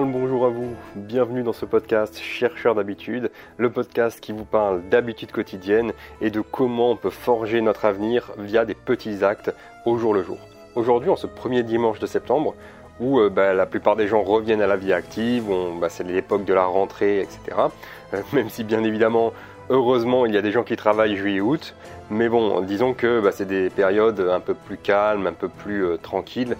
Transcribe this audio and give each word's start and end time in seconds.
le 0.00 0.06
bonjour 0.06 0.44
à 0.44 0.48
vous, 0.48 0.74
bienvenue 0.96 1.44
dans 1.44 1.52
ce 1.52 1.64
podcast 1.64 2.18
Chercheur 2.18 2.74
d'habitude, 2.74 3.30
le 3.58 3.70
podcast 3.70 4.18
qui 4.18 4.32
vous 4.32 4.44
parle 4.44 4.82
d'habitudes 4.88 5.30
quotidiennes 5.30 5.92
et 6.20 6.30
de 6.30 6.40
comment 6.40 6.90
on 6.90 6.96
peut 6.96 7.10
forger 7.10 7.60
notre 7.60 7.84
avenir 7.84 8.32
via 8.36 8.64
des 8.64 8.74
petits 8.74 9.22
actes 9.22 9.54
au 9.86 9.96
jour 9.96 10.12
le 10.12 10.24
jour. 10.24 10.38
Aujourd'hui, 10.74 11.10
en 11.10 11.16
ce 11.16 11.28
premier 11.28 11.62
dimanche 11.62 12.00
de 12.00 12.06
septembre, 12.06 12.56
où 12.98 13.20
euh, 13.20 13.30
bah, 13.30 13.54
la 13.54 13.66
plupart 13.66 13.94
des 13.94 14.08
gens 14.08 14.22
reviennent 14.22 14.62
à 14.62 14.66
la 14.66 14.76
vie 14.76 14.92
active, 14.92 15.44
bah, 15.80 15.88
c'est 15.88 16.02
l'époque 16.02 16.44
de 16.44 16.54
la 16.54 16.64
rentrée, 16.64 17.20
etc. 17.20 17.38
Euh, 18.14 18.22
même 18.32 18.48
si 18.48 18.64
bien 18.64 18.82
évidemment, 18.82 19.32
heureusement, 19.70 20.26
il 20.26 20.34
y 20.34 20.36
a 20.36 20.42
des 20.42 20.50
gens 20.50 20.64
qui 20.64 20.74
travaillent 20.74 21.16
juillet-août, 21.16 21.76
mais 22.10 22.28
bon, 22.28 22.62
disons 22.62 22.94
que 22.94 23.20
bah, 23.20 23.30
c'est 23.32 23.46
des 23.46 23.70
périodes 23.70 24.18
un 24.18 24.40
peu 24.40 24.54
plus 24.54 24.76
calmes, 24.76 25.28
un 25.28 25.32
peu 25.32 25.48
plus 25.48 25.84
euh, 25.84 25.96
tranquilles 25.98 26.56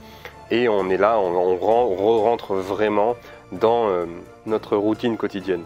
et 0.54 0.68
on 0.68 0.88
est 0.88 0.96
là, 0.96 1.18
on, 1.18 1.56
rentre 1.56 2.54
vraiment 2.54 3.16
dans 3.50 3.88
euh, 3.88 4.06
notre 4.46 4.76
routine 4.76 5.16
quotidienne. 5.16 5.64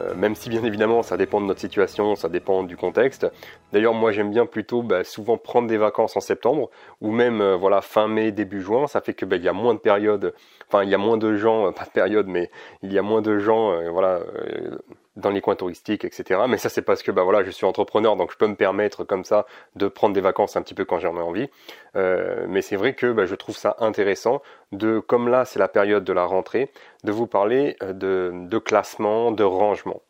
Euh, 0.00 0.14
même 0.14 0.36
si 0.36 0.48
bien 0.48 0.62
évidemment 0.62 1.02
ça 1.02 1.16
dépend 1.16 1.40
de 1.40 1.46
notre 1.46 1.58
situation, 1.58 2.14
ça 2.14 2.28
dépend 2.28 2.62
du 2.62 2.76
contexte. 2.76 3.26
D'ailleurs 3.72 3.92
moi 3.92 4.12
j'aime 4.12 4.30
bien 4.30 4.46
plutôt 4.46 4.82
bah, 4.82 5.02
souvent 5.02 5.36
prendre 5.36 5.66
des 5.66 5.78
vacances 5.78 6.16
en 6.16 6.20
septembre 6.20 6.70
ou 7.00 7.10
même 7.10 7.40
euh, 7.40 7.56
voilà 7.56 7.80
fin 7.80 8.06
mai 8.06 8.30
début 8.30 8.62
juin. 8.62 8.86
Ça 8.86 9.00
fait 9.00 9.14
que 9.14 9.24
bah, 9.24 9.34
il 9.34 9.42
y 9.42 9.48
a 9.48 9.52
moins 9.52 9.74
de 9.74 9.80
périodes, 9.80 10.32
enfin 10.68 10.84
il 10.84 10.90
y 10.90 10.94
a 10.94 10.98
moins 10.98 11.16
de 11.16 11.34
gens, 11.34 11.72
pas 11.72 11.84
de 11.84 11.90
période 11.90 12.28
mais 12.28 12.52
il 12.84 12.92
y 12.92 12.98
a 12.98 13.02
moins 13.02 13.22
de 13.22 13.40
gens 13.40 13.90
voilà 13.90 14.20
dans 15.20 15.30
les 15.30 15.40
coins 15.40 15.56
touristiques, 15.56 16.04
etc. 16.04 16.40
Mais 16.48 16.58
ça, 16.58 16.68
c'est 16.68 16.82
parce 16.82 17.02
que 17.02 17.10
bah 17.10 17.22
voilà, 17.22 17.44
je 17.44 17.50
suis 17.50 17.66
entrepreneur, 17.66 18.16
donc 18.16 18.32
je 18.32 18.36
peux 18.36 18.46
me 18.46 18.56
permettre 18.56 19.04
comme 19.04 19.24
ça 19.24 19.46
de 19.76 19.88
prendre 19.88 20.14
des 20.14 20.20
vacances 20.20 20.56
un 20.56 20.62
petit 20.62 20.74
peu 20.74 20.84
quand 20.84 20.98
j'en 20.98 21.16
ai 21.16 21.20
envie. 21.20 21.48
Euh, 21.96 22.46
mais 22.48 22.62
c'est 22.62 22.76
vrai 22.76 22.94
que 22.94 23.12
bah, 23.12 23.26
je 23.26 23.34
trouve 23.34 23.56
ça 23.56 23.76
intéressant 23.78 24.42
de, 24.72 24.98
comme 25.00 25.28
là, 25.28 25.44
c'est 25.44 25.58
la 25.58 25.68
période 25.68 26.04
de 26.04 26.12
la 26.12 26.24
rentrée, 26.24 26.70
de 27.04 27.12
vous 27.12 27.26
parler 27.26 27.76
euh, 27.82 27.92
de, 27.92 28.58
classement, 28.58 29.32
de 29.32 29.44
rangement. 29.44 30.02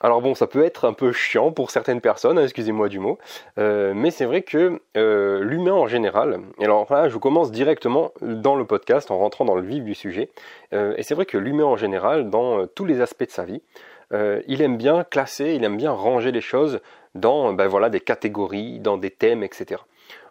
Alors 0.00 0.20
bon, 0.20 0.34
ça 0.34 0.48
peut 0.48 0.64
être 0.64 0.84
un 0.84 0.94
peu 0.94 1.12
chiant 1.12 1.52
pour 1.52 1.70
certaines 1.70 2.00
personnes, 2.00 2.36
hein, 2.36 2.42
excusez-moi 2.42 2.88
du 2.88 2.98
mot, 2.98 3.18
euh, 3.58 3.92
mais 3.94 4.10
c'est 4.10 4.24
vrai 4.24 4.42
que 4.42 4.80
l'humain 4.94 5.74
en 5.74 5.86
général, 5.86 6.40
et 6.58 6.64
alors 6.64 6.92
là 6.92 7.08
je 7.08 7.16
commence 7.18 7.52
directement 7.52 8.10
dans 8.20 8.56
le 8.56 8.64
podcast 8.64 9.12
en 9.12 9.18
rentrant 9.18 9.44
dans 9.44 9.54
le 9.54 9.62
vif 9.62 9.84
du 9.84 9.94
sujet, 9.94 10.28
et 10.72 11.04
c'est 11.04 11.14
vrai 11.14 11.24
que 11.24 11.38
l'humain 11.38 11.66
en 11.66 11.76
général, 11.76 12.30
dans 12.30 12.66
tous 12.66 12.84
les 12.84 13.00
aspects 13.00 13.26
de 13.26 13.30
sa 13.30 13.44
vie, 13.44 13.62
euh, 14.12 14.42
il 14.46 14.62
aime 14.62 14.76
bien 14.76 15.04
classer, 15.04 15.54
il 15.54 15.64
aime 15.64 15.76
bien 15.76 15.92
ranger 15.92 16.32
les 16.32 16.40
choses 16.40 16.80
dans 17.14 17.52
ben 17.52 17.66
voilà, 17.66 17.90
des 17.90 18.00
catégories, 18.00 18.78
dans 18.78 18.96
des 18.96 19.10
thèmes, 19.10 19.42
etc. 19.42 19.80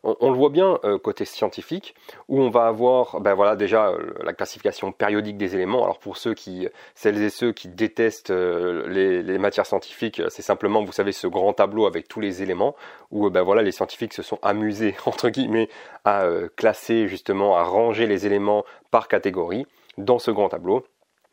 On, 0.03 0.31
le 0.31 0.35
voit 0.35 0.49
bien 0.49 0.79
euh, 0.83 0.97
côté 0.97 1.25
scientifique, 1.25 1.95
où 2.27 2.41
on 2.41 2.49
va 2.49 2.65
avoir 2.65 3.21
ben 3.21 3.35
voilà, 3.35 3.55
déjà 3.55 3.89
euh, 3.89 4.13
la 4.23 4.33
classification 4.33 4.91
périodique 4.91 5.37
des 5.37 5.55
éléments. 5.55 5.83
Alors 5.83 5.99
pour 5.99 6.17
ceux 6.17 6.33
qui, 6.33 6.67
celles 6.95 7.21
et 7.21 7.29
ceux 7.29 7.51
qui 7.51 7.67
détestent 7.67 8.31
les, 8.31 9.21
les, 9.21 9.37
matières 9.37 9.65
scientifiques, 9.65 10.21
c'est 10.29 10.41
simplement, 10.41 10.83
vous 10.83 10.91
savez, 10.91 11.11
ce 11.11 11.27
grand 11.27 11.53
tableau 11.53 11.85
avec 11.85 12.07
tous 12.07 12.19
les 12.19 12.41
éléments, 12.41 12.75
où 13.11 13.29
ben 13.29 13.43
voilà, 13.43 13.61
les 13.61 13.71
scientifiques 13.71 14.13
se 14.13 14.23
sont 14.23 14.39
amusés, 14.41 14.95
entre 15.05 15.29
guillemets, 15.29 15.69
à 16.03 16.25
classer 16.55 17.07
justement, 17.07 17.55
à 17.55 17.63
ranger 17.63 18.07
les 18.07 18.25
éléments 18.25 18.65
par 18.89 19.07
catégorie 19.07 19.67
dans 19.97 20.19
ce 20.19 20.31
grand 20.31 20.49
tableau 20.49 20.83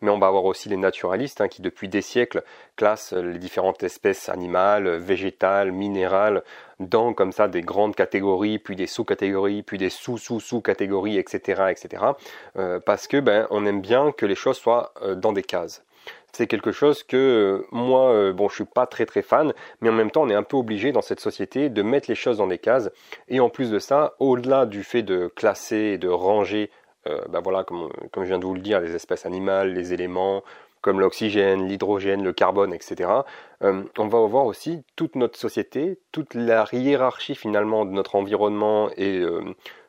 mais 0.00 0.10
on 0.10 0.18
va 0.18 0.28
avoir 0.28 0.44
aussi 0.44 0.68
les 0.68 0.76
naturalistes 0.76 1.40
hein, 1.40 1.48
qui 1.48 1.62
depuis 1.62 1.88
des 1.88 2.02
siècles 2.02 2.42
classent 2.76 3.12
les 3.12 3.38
différentes 3.38 3.82
espèces 3.82 4.28
animales, 4.28 4.96
végétales, 4.96 5.72
minérales 5.72 6.42
dans 6.80 7.12
comme 7.12 7.32
ça 7.32 7.48
des 7.48 7.62
grandes 7.62 7.96
catégories, 7.96 8.58
puis 8.58 8.76
des 8.76 8.86
sous-catégories, 8.86 9.62
puis 9.62 9.78
des 9.78 9.90
sous-sous-sous-catégories, 9.90 11.18
etc., 11.18 11.64
etc. 11.70 12.04
Euh, 12.56 12.78
parce 12.80 13.08
que 13.08 13.18
ben 13.18 13.46
on 13.50 13.66
aime 13.66 13.80
bien 13.80 14.12
que 14.12 14.26
les 14.26 14.34
choses 14.34 14.58
soient 14.58 14.92
euh, 15.02 15.14
dans 15.14 15.32
des 15.32 15.42
cases. 15.42 15.84
C'est 16.32 16.46
quelque 16.46 16.72
chose 16.72 17.02
que 17.02 17.16
euh, 17.16 17.66
moi, 17.72 18.32
bon, 18.32 18.48
je 18.48 18.56
suis 18.56 18.64
pas 18.64 18.86
très 18.86 19.06
très 19.06 19.22
fan, 19.22 19.54
mais 19.80 19.88
en 19.88 19.92
même 19.92 20.10
temps, 20.10 20.22
on 20.22 20.28
est 20.28 20.34
un 20.34 20.42
peu 20.42 20.56
obligé 20.56 20.92
dans 20.92 21.00
cette 21.00 21.20
société 21.20 21.70
de 21.70 21.82
mettre 21.82 22.08
les 22.08 22.14
choses 22.14 22.38
dans 22.38 22.46
des 22.46 22.58
cases. 22.58 22.90
Et 23.28 23.40
en 23.40 23.48
plus 23.48 23.70
de 23.70 23.78
ça, 23.78 24.14
au-delà 24.18 24.66
du 24.66 24.84
fait 24.84 25.02
de 25.02 25.28
classer 25.34 25.76
et 25.76 25.98
de 25.98 26.08
ranger 26.08 26.70
euh, 27.06 27.20
bah 27.28 27.40
voilà, 27.42 27.64
comme, 27.64 27.88
je 28.16 28.22
viens 28.22 28.38
de 28.38 28.44
vous 28.44 28.54
le 28.54 28.60
dire, 28.60 28.80
les 28.80 28.94
espèces 28.94 29.26
animales, 29.26 29.72
les 29.72 29.92
éléments, 29.92 30.42
comme 30.80 31.00
l'oxygène, 31.00 31.66
l'hydrogène, 31.66 32.22
le 32.22 32.32
carbone, 32.32 32.72
etc. 32.72 33.10
Euh, 33.62 33.82
on 33.98 34.08
va 34.08 34.20
voir 34.26 34.46
aussi 34.46 34.82
toute 34.96 35.16
notre 35.16 35.38
société, 35.38 35.98
toute 36.12 36.34
la 36.34 36.66
hiérarchie 36.72 37.34
finalement 37.34 37.84
de 37.84 37.90
notre 37.90 38.14
environnement 38.14 38.90
et 38.96 39.18
euh, 39.18 39.42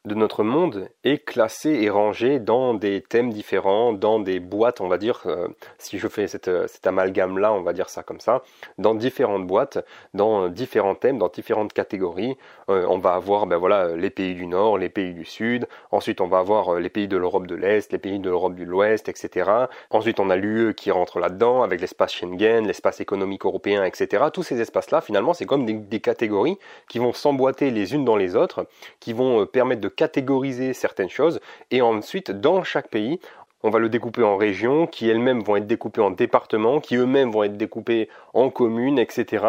de 0.06 0.16
notre 0.16 0.44
monde 0.44 0.90
est 1.04 1.24
classé 1.24 1.70
et 1.70 1.90
rangé 1.90 2.40
dans 2.40 2.74
des 2.74 3.02
thèmes 3.02 3.32
différents, 3.32 3.94
dans 3.94 4.20
des 4.20 4.40
boîtes, 4.40 4.82
on 4.82 4.88
va 4.88 4.98
dire, 4.98 5.22
euh, 5.26 5.48
si 5.78 6.00
je 6.00 6.08
fais 6.08 6.28
cette, 6.28 6.50
cet 6.68 6.88
amalgame-là, 6.88 7.52
on 7.52 7.62
va 7.62 7.74
dire 7.74 7.90
ça 7.90 8.04
comme 8.04 8.20
ça, 8.20 8.44
dans 8.78 8.96
différentes 8.96 9.46
boîtes, 9.46 9.80
dans 10.14 10.48
différents 10.48 10.96
thèmes, 10.96 11.18
dans 11.18 11.28
différentes 11.28 11.74
catégories. 11.74 12.38
Euh, 12.70 12.86
on 12.88 12.98
va 12.98 13.14
avoir 13.14 13.46
ben 13.46 13.58
voilà, 13.58 13.96
les 13.96 14.10
pays 14.10 14.36
du 14.36 14.48
Nord, 14.48 14.78
les 14.78 14.90
pays 14.90 15.14
du 15.14 15.26
Sud, 15.26 15.68
ensuite 15.92 16.22
on 16.22 16.28
va 16.28 16.40
avoir 16.40 16.76
euh, 16.76 16.80
les 16.80 16.90
pays 16.90 17.08
de 17.08 17.18
l'Europe 17.18 17.48
de 17.48 17.56
l'Est, 17.56 17.92
les 17.92 18.00
pays 18.00 18.20
de 18.20 18.30
l'Europe 18.30 18.56
de 18.56 18.64
l'Ouest, 18.64 19.10
etc. 19.10 19.52
Ensuite 19.90 20.20
on 20.20 20.30
a 20.30 20.36
l'UE 20.36 20.74
qui 20.74 20.92
rentre 20.92 21.20
là-dedans, 21.20 21.64
avec 21.64 21.82
l'espace 21.82 22.14
Schengen, 22.14 22.66
l'espace 22.66 23.02
économique 23.02 23.46
européen, 23.46 23.84
etc. 23.84 24.26
Tous 24.34 24.44
ces 24.44 24.62
espaces-là, 24.62 25.02
finalement, 25.02 25.34
c'est 25.34 25.46
comme 25.46 25.66
des, 25.66 25.74
des 25.74 26.00
catégories 26.00 26.58
qui 26.88 27.00
vont 27.00 27.14
s'emboîter 27.14 27.72
les 27.72 27.94
unes 27.94 28.06
dans 28.06 28.16
les 28.16 28.36
autres, 28.36 28.68
qui 29.00 29.14
vont 29.14 29.46
permettre 29.46 29.82
de 29.82 29.89
catégoriser 29.90 30.74
certaines 30.74 31.10
choses 31.10 31.40
et 31.72 31.82
ensuite 31.82 32.32
dans 32.32 32.64
chaque 32.64 32.90
pays 32.90 33.20
on 33.62 33.70
va 33.70 33.80
le 33.80 33.90
découper 33.90 34.24
en 34.24 34.38
régions 34.38 34.88
qui 34.88 35.10
elles-mêmes 35.10 35.42
vont 35.42 35.58
être 35.58 35.68
découpées 35.68 36.02
en 36.02 36.12
départements, 36.12 36.80
qui 36.80 36.96
eux-mêmes 36.96 37.30
vont 37.30 37.44
être 37.44 37.58
découpés 37.58 38.08
en 38.34 38.50
communes, 38.50 39.00
etc. 39.00 39.46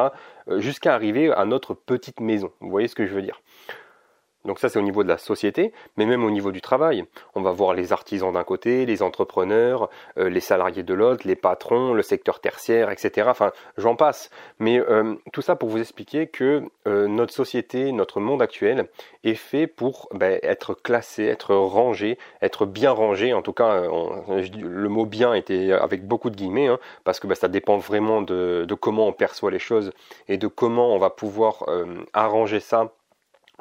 Euh, 0.49 0.61
jusqu'à 0.61 0.95
arriver 0.95 1.33
à 1.33 1.45
notre 1.45 1.75
petite 1.75 2.19
maison. 2.19 2.51
Vous 2.61 2.71
voyez 2.71 2.89
ce 2.89 2.97
que 2.97 3.07
je 3.07 3.15
veux 3.15 3.23
dire? 3.23 3.41
Donc 4.45 4.59
ça 4.59 4.69
c'est 4.69 4.79
au 4.79 4.83
niveau 4.83 5.03
de 5.03 5.09
la 5.09 5.19
société, 5.19 5.73
mais 5.97 6.07
même 6.07 6.25
au 6.25 6.31
niveau 6.31 6.51
du 6.51 6.61
travail. 6.61 7.05
On 7.35 7.43
va 7.43 7.53
voir 7.53 7.75
les 7.75 7.93
artisans 7.93 8.33
d'un 8.33 8.45
côté, 8.45 8.87
les 8.87 9.03
entrepreneurs, 9.03 9.91
euh, 10.17 10.31
les 10.31 10.41
salariés 10.41 10.83
de 10.83 10.95
l'autre, 10.95 11.27
les 11.27 11.37
patrons, 11.37 11.93
le 11.93 12.03
secteur 12.03 12.41
tertiaire, 12.41 12.91
etc. 12.91 13.29
Enfin, 13.31 13.53
j'en 13.77 13.97
passe. 13.97 14.31
Mais 14.59 14.79
euh, 14.79 15.15
tout 15.33 15.43
ça 15.43 15.57
pour 15.57 15.69
vous 15.69 15.79
expliquer 15.79 16.27
que 16.27 16.63
euh, 16.87 17.07
notre 17.07 17.35
société, 17.35 17.93
notre 17.93 18.21
monde 18.21 18.41
actuel 18.41 18.89
est 19.25 19.35
fait 19.35 19.67
pour 19.67 20.09
ben, 20.15 20.39
être 20.43 20.75
classé, 20.75 21.25
être 21.25 21.55
rangé, 21.55 22.19
être 22.41 22.65
bien 22.65 22.93
rangé. 22.93 23.35
En 23.35 23.43
tout 23.43 23.53
cas, 23.53 23.83
le 23.83 24.89
mot 24.89 25.05
bien 25.05 25.35
était 25.35 25.73
avec 25.73 26.07
beaucoup 26.07 26.31
de 26.31 26.37
guillemets, 26.37 26.69
hein, 26.69 26.79
parce 27.05 27.21
que 27.21 27.27
ben, 27.27 27.35
ça 27.35 27.49
dépend 27.49 27.77
vraiment 27.77 28.23
de, 28.23 28.65
de, 28.67 28.75
comment 28.75 29.07
on 29.07 29.13
perçoit 29.13 29.51
les 29.51 29.59
choses 29.59 29.93
et 30.29 30.39
de 30.39 30.47
comment 30.47 30.95
on 30.95 30.99
va 30.99 31.11
pouvoir 31.11 31.67
arranger 32.15 32.61
ça 32.61 32.93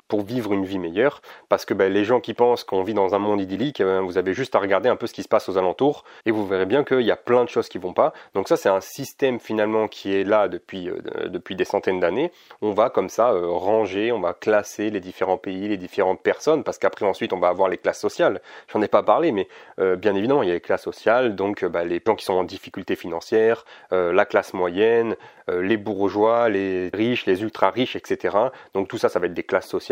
pour 0.08 0.24
vivre 0.24 0.54
une 0.54 0.66
vie 0.66 0.80
meilleure, 0.80 1.22
parce 1.50 1.66
que 1.66 1.74
ben, 1.74 1.92
les 1.92 2.04
gens 2.04 2.20
qui 2.20 2.34
pensent 2.34 2.64
qu'on 2.64 2.84
vit 2.84 2.94
dans 2.94 3.16
un 3.16 3.20
monde 3.20 3.42
idyllique, 3.42 3.82
ben, 3.82 4.02
vous 4.02 4.18
avez 4.18 4.34
juste 4.34 4.56
à 4.56 4.60
regarder 4.60 4.90
un 4.90 4.96
peu 4.96 5.08
ce 5.08 5.14
qui 5.14 5.24
se 5.24 5.28
passe 5.28 5.50
aux 5.50 5.58
alentours, 5.58 6.04
et 6.26 6.32
vous 6.32 6.46
verrez 6.48 6.66
bien 6.66 6.84
qu'il 6.84 7.02
y 7.02 7.12
a 7.12 7.16
plein 7.16 7.44
de 7.44 7.50
choses 7.50 7.70
qui 7.70 7.78
vont 7.78 7.94
pas. 7.94 8.14
Donc 8.34 8.48
ça, 8.48 8.58
c'est 8.58 8.70
un 8.70 8.82
système 8.82 9.40
finalement 9.40 9.88
qui 9.88 10.16
est 10.16 10.24
là 10.24 10.48
depuis, 10.48 10.90
euh, 10.90 11.28
depuis 11.28 11.56
des 11.56 11.66
centaines 11.66 12.00
d'années. 12.00 12.32
On 12.62 12.72
va 12.72 12.90
comme 12.90 13.10
ça 13.10 13.32
euh, 13.32 13.48
ranger, 13.48 14.12
on 14.12 14.20
va 14.20 14.34
classer 14.34 14.90
les 14.90 15.00
différents 15.00 15.38
pays, 15.38 15.68
les 15.68 15.78
différentes 15.78 16.22
personnes, 16.22 16.64
parce 16.64 16.78
qu'après 16.78 17.06
ensuite, 17.06 17.34
on 17.34 17.40
va 17.40 17.50
avoir 17.50 17.70
les 17.70 17.78
classes 17.78 18.00
sociales. 18.00 18.42
J'en 18.72 18.82
ai 18.82 18.88
pas 18.88 19.04
parlé, 19.04 19.32
mais 19.32 19.48
euh, 19.80 19.96
bien 19.96 20.16
évidemment, 20.16 20.44
il 20.44 20.50
y 20.50 20.52
a 20.52 20.56
les 20.56 20.62
classes 20.62 20.84
sociales, 20.84 21.36
donc 21.36 21.66
ben, 21.66 21.84
les 21.84 22.02
gens 22.06 22.16
qui 22.16 22.26
sont 22.26 22.34
en 22.34 22.44
difficulté 22.44 22.96
financière, 22.96 23.66
la 23.92 24.26
classe 24.26 24.54
moyenne, 24.54 25.16
les 25.48 25.78
bourgeois, 25.78 26.50
les 26.50 26.90
riches, 26.94 27.26
les 27.26 27.42
ultra 27.42 27.70
riches, 27.70 27.96
etc. 27.96 28.38
Donc 28.74 28.88
tout 28.88 28.98
ça, 28.98 29.10
ça 29.10 29.20
va 29.20 29.26
être 29.26 29.34
des 29.34 29.44
classes 29.44 29.68
sociales 29.68 29.89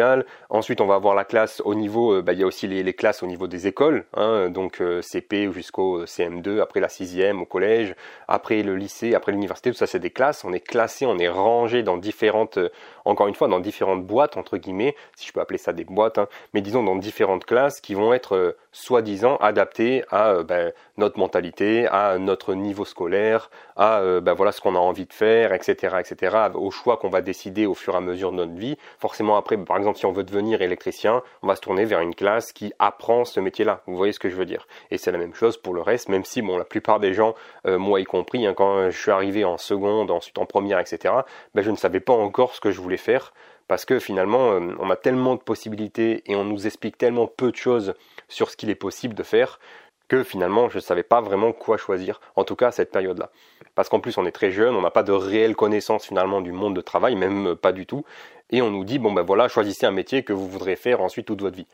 Ensuite, 0.50 0.82
on 0.82 0.86
va 0.86 0.96
avoir 0.96 1.16
la 1.16 1.26
classe 1.26 1.62
au 1.66 1.76
niveau, 1.76 2.14
euh, 2.14 2.22
bah, 2.22 2.34
il 2.34 2.40
y 2.40 2.44
a 2.44 2.46
aussi 2.46 2.68
les, 2.68 2.94
classes 2.94 3.24
au 3.24 3.28
niveau 3.28 3.48
des 3.48 3.68
écoles, 3.68 4.06
hein, 4.16 4.50
donc 4.50 4.82
euh, 4.82 5.02
CP 5.02 5.52
jusqu'au 5.52 6.06
CM2, 6.06 6.62
après 6.62 6.80
la 6.80 6.90
sixième 6.90 7.42
au 7.42 7.46
collège, 7.46 7.96
après 8.28 8.64
le 8.64 8.76
lycée, 8.76 9.14
après 9.14 9.32
l'université, 9.32 9.72
tout 9.72 9.78
ça 9.78 9.88
c'est 9.88 10.00
des 10.00 10.10
classes. 10.10 10.44
On 10.44 10.54
est 10.54 10.66
classé, 10.66 11.06
on 11.06 11.18
est 11.18 11.30
rangé 11.30 11.84
dans 11.84 11.98
différentes, 11.98 12.58
euh, 12.58 12.70
encore 13.08 13.28
une 13.28 13.36
fois, 13.36 13.48
dans 13.48 13.60
différentes 13.60 14.06
boîtes 14.06 14.38
entre 14.38 14.58
guillemets, 14.58 14.96
si 15.16 15.28
je 15.28 15.34
peux 15.34 15.40
appeler 15.40 15.58
ça 15.58 15.74
des 15.74 15.84
boîtes, 15.84 16.18
hein, 16.18 16.28
mais 16.54 16.62
disons 16.62 16.84
dans 16.84 16.96
différentes 16.96 17.46
classes 17.46 17.82
qui 17.82 17.94
vont 17.94 18.14
être 18.14 18.56
soi-disant 18.72 19.38
adaptées 19.38 20.04
à 20.12 20.44
ben, 20.44 20.72
notre 20.98 21.20
mentalité, 21.20 21.88
à 21.88 22.18
notre 22.18 22.54
niveau 22.54 22.86
scolaire, 22.86 23.50
à 23.76 24.02
ben, 24.22 24.34
voilà 24.34 24.52
ce 24.52 24.62
qu'on 24.62 24.76
a 24.76 24.80
envie 24.80 25.06
de 25.06 25.14
faire, 25.14 25.54
etc., 25.54 25.98
etc., 26.00 26.38
au 26.54 26.72
choix 26.72 26.98
qu'on 26.98 27.10
va 27.10 27.22
décider 27.22 27.66
au 27.66 27.74
fur 27.74 27.94
et 27.94 27.98
à 27.98 28.02
mesure 28.02 28.32
de 28.32 28.38
notre 28.38 28.56
vie. 28.56 28.78
Forcément 29.00 29.38
après, 29.38 29.58
par 29.58 29.78
exemple 29.78 29.98
si 29.98 30.06
on 30.06 30.12
veut 30.12 30.24
devenir 30.24 30.62
électricien, 30.62 31.24
on 31.42 31.48
va 31.48 31.56
se 31.56 31.62
tourner 31.62 31.86
vers 31.86 32.02
une 32.02 32.16
classe 32.16 32.52
qui 32.52 32.74
apprend 32.80 33.26
ce 33.26 33.40
métier-là. 33.40 33.82
Vous 33.88 33.96
voyez 33.96 34.14
ce 34.14 34.20
que 34.20 34.30
je 34.30 34.36
veux 34.36 34.46
dire? 34.46 34.68
Et 34.92 34.98
c'est 34.98 35.12
la 35.12 35.18
même 35.18 35.34
chose 35.34 35.58
pour 35.58 35.74
le 35.74 35.82
reste, 35.82 36.10
même 36.10 36.26
si 36.26 36.42
bon, 36.42 36.58
la 36.58 36.66
plupart 36.66 37.00
des 37.00 37.14
gens, 37.14 37.36
euh, 37.66 37.78
moi 37.78 38.00
y 38.00 38.04
compris, 38.04 38.46
hein, 38.46 38.54
quand 38.56 38.90
je 38.90 38.98
suis 38.98 39.12
arrivé 39.12 39.46
en 39.46 39.58
seconde, 39.58 40.12
ensuite 40.12 40.38
en 40.38 40.46
première, 40.46 40.80
etc., 40.80 41.14
ben, 41.54 41.62
je 41.62 41.72
ne 41.72 41.76
savais 41.76 42.00
pas 42.00 42.14
encore 42.14 42.54
ce 42.54 42.62
que 42.62 42.72
je 42.72 42.82
voulais 42.82 42.97
faire 42.98 43.34
parce 43.68 43.84
que 43.86 44.00
finalement, 44.00 44.52
euh, 44.52 44.76
on 44.80 44.90
a 44.90 44.96
tellement 44.96 45.36
de 45.36 45.42
possibilités 45.42 46.24
et 46.26 46.36
on 46.36 46.46
nous 46.46 46.68
explique 46.68 46.98
tellement 46.98 47.28
peu 47.28 47.52
de 47.52 47.58
choses 47.58 47.94
sur 48.30 48.50
ce 48.50 48.58
qu'il 48.58 48.70
est 48.70 48.76
possible 48.76 49.14
de 49.14 49.24
faire 49.24 49.60
que 50.08 50.24
finalement 50.24 50.70
je 50.70 50.78
ne 50.78 50.82
savais 50.82 51.04
pas 51.04 51.20
vraiment 51.22 51.52
quoi 51.52 51.78
choisir, 51.78 52.22
en 52.36 52.44
tout 52.44 52.56
cas 52.56 52.68
à 52.68 52.72
cette 52.72 52.92
période-là. 52.92 53.30
Parce 53.76 53.90
qu'en 53.90 54.00
plus 54.00 54.18
on 54.18 54.26
est 54.26 54.32
très 54.32 54.52
jeune, 54.52 54.76
on 54.76 54.82
n'a 54.82 54.92
pas 54.92 55.04
de 55.04 55.12
réelle 55.12 55.56
connaissance 55.56 56.06
finalement 56.06 56.42
du 56.42 56.52
monde 56.52 56.76
de 56.76 56.82
travail, 56.82 57.16
même 57.16 57.56
pas 57.56 57.74
du 57.74 57.86
tout, 57.86 58.06
et 58.50 58.62
on 58.62 58.72
nous 58.72 58.86
dit 58.86 59.00
bon 59.00 59.12
ben 59.12 59.24
voilà, 59.24 59.48
choisissez 59.50 59.86
un 59.86 59.92
métier 59.92 60.24
que 60.24 60.34
vous 60.34 60.48
voudrez 60.48 60.76
faire 60.76 61.02
ensuite 61.02 61.28
toute 61.28 61.42
votre 61.42 61.58
vie. 61.58 61.68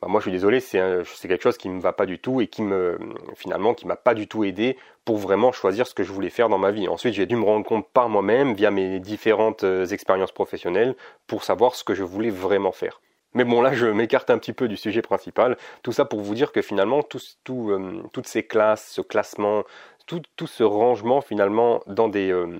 Bah, 0.00 0.06
moi 0.08 0.20
je 0.20 0.24
suis 0.24 0.32
désolé, 0.32 0.60
c'est 0.60 0.78
quelque 1.22 1.42
chose 1.42 1.58
qui 1.58 1.68
ne 1.68 1.74
me 1.74 1.80
va 1.80 1.92
pas 1.92 2.06
du 2.06 2.20
tout 2.20 2.40
et 2.40 2.46
qui 2.46 2.62
me 2.62 2.98
finalement 3.34 3.74
qui 3.74 3.86
m'a 3.86 3.96
pas 3.96 4.14
du 4.14 4.28
tout 4.28 4.44
aidé 4.44 4.76
pour 5.04 5.16
vraiment 5.16 5.50
choisir 5.50 5.88
ce 5.88 5.94
que 5.94 6.04
je 6.04 6.12
voulais 6.12 6.30
faire 6.30 6.48
dans 6.48 6.58
ma 6.58 6.70
vie. 6.70 6.86
Ensuite 6.86 7.14
j'ai 7.14 7.26
dû 7.26 7.34
me 7.34 7.44
rendre 7.44 7.66
compte 7.66 7.88
par 7.88 8.08
moi-même 8.08 8.54
via 8.54 8.70
mes 8.70 9.00
différentes 9.00 9.64
euh, 9.64 9.86
expériences 9.86 10.30
professionnelles 10.30 10.94
pour 11.26 11.42
savoir 11.42 11.74
ce 11.74 11.82
que 11.82 11.94
je 11.94 12.04
voulais 12.04 12.30
vraiment 12.30 12.70
faire. 12.70 13.00
Mais 13.34 13.44
bon, 13.44 13.60
là, 13.60 13.74
je 13.74 13.86
m'écarte 13.86 14.30
un 14.30 14.38
petit 14.38 14.54
peu 14.54 14.68
du 14.68 14.76
sujet 14.78 15.02
principal. 15.02 15.58
Tout 15.82 15.92
ça 15.92 16.06
pour 16.06 16.20
vous 16.20 16.34
dire 16.34 16.50
que 16.50 16.62
finalement, 16.62 17.00
euh, 17.00 18.02
toutes 18.12 18.26
ces 18.26 18.42
classes, 18.42 18.88
ce 18.90 19.02
classement, 19.02 19.64
tout, 20.06 20.22
ce 20.46 20.62
rangement 20.62 21.20
finalement 21.20 21.82
dans 21.86 22.08
des, 22.08 22.32
euh, 22.32 22.58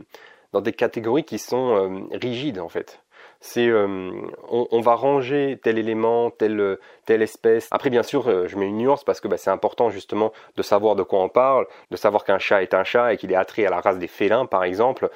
dans 0.52 0.60
des 0.60 0.72
catégories 0.72 1.24
qui 1.24 1.38
sont 1.38 2.08
rigides 2.12 2.58
en 2.58 2.68
fait. 2.68 3.00
C'est, 3.40 3.70
on, 3.72 4.80
va 4.80 4.94
ranger 4.94 5.60
tel 5.62 5.78
élément, 5.78 6.30
telle, 6.30 6.78
telle 7.06 7.22
espèce. 7.22 7.68
Après, 7.70 7.88
bien 7.88 8.02
sûr, 8.02 8.48
je 8.48 8.56
mets 8.56 8.66
une 8.66 8.78
nuance 8.78 9.04
parce 9.04 9.20
que 9.20 9.28
bah, 9.28 9.36
c'est 9.36 9.50
important 9.50 9.90
justement 9.90 10.32
de 10.56 10.62
savoir 10.62 10.96
de 10.96 11.04
quoi 11.04 11.20
on 11.20 11.28
parle, 11.28 11.66
de 11.92 11.96
savoir 11.96 12.24
qu'un 12.24 12.40
chat 12.40 12.62
est 12.62 12.74
un 12.74 12.82
chat 12.82 13.12
et 13.12 13.16
qu'il 13.16 13.30
est 13.30 13.36
attrait 13.36 13.64
à 13.64 13.70
la 13.70 13.80
race 13.80 13.98
des 13.98 14.08
félins, 14.08 14.46
par 14.46 14.64
exemple, 14.64 15.08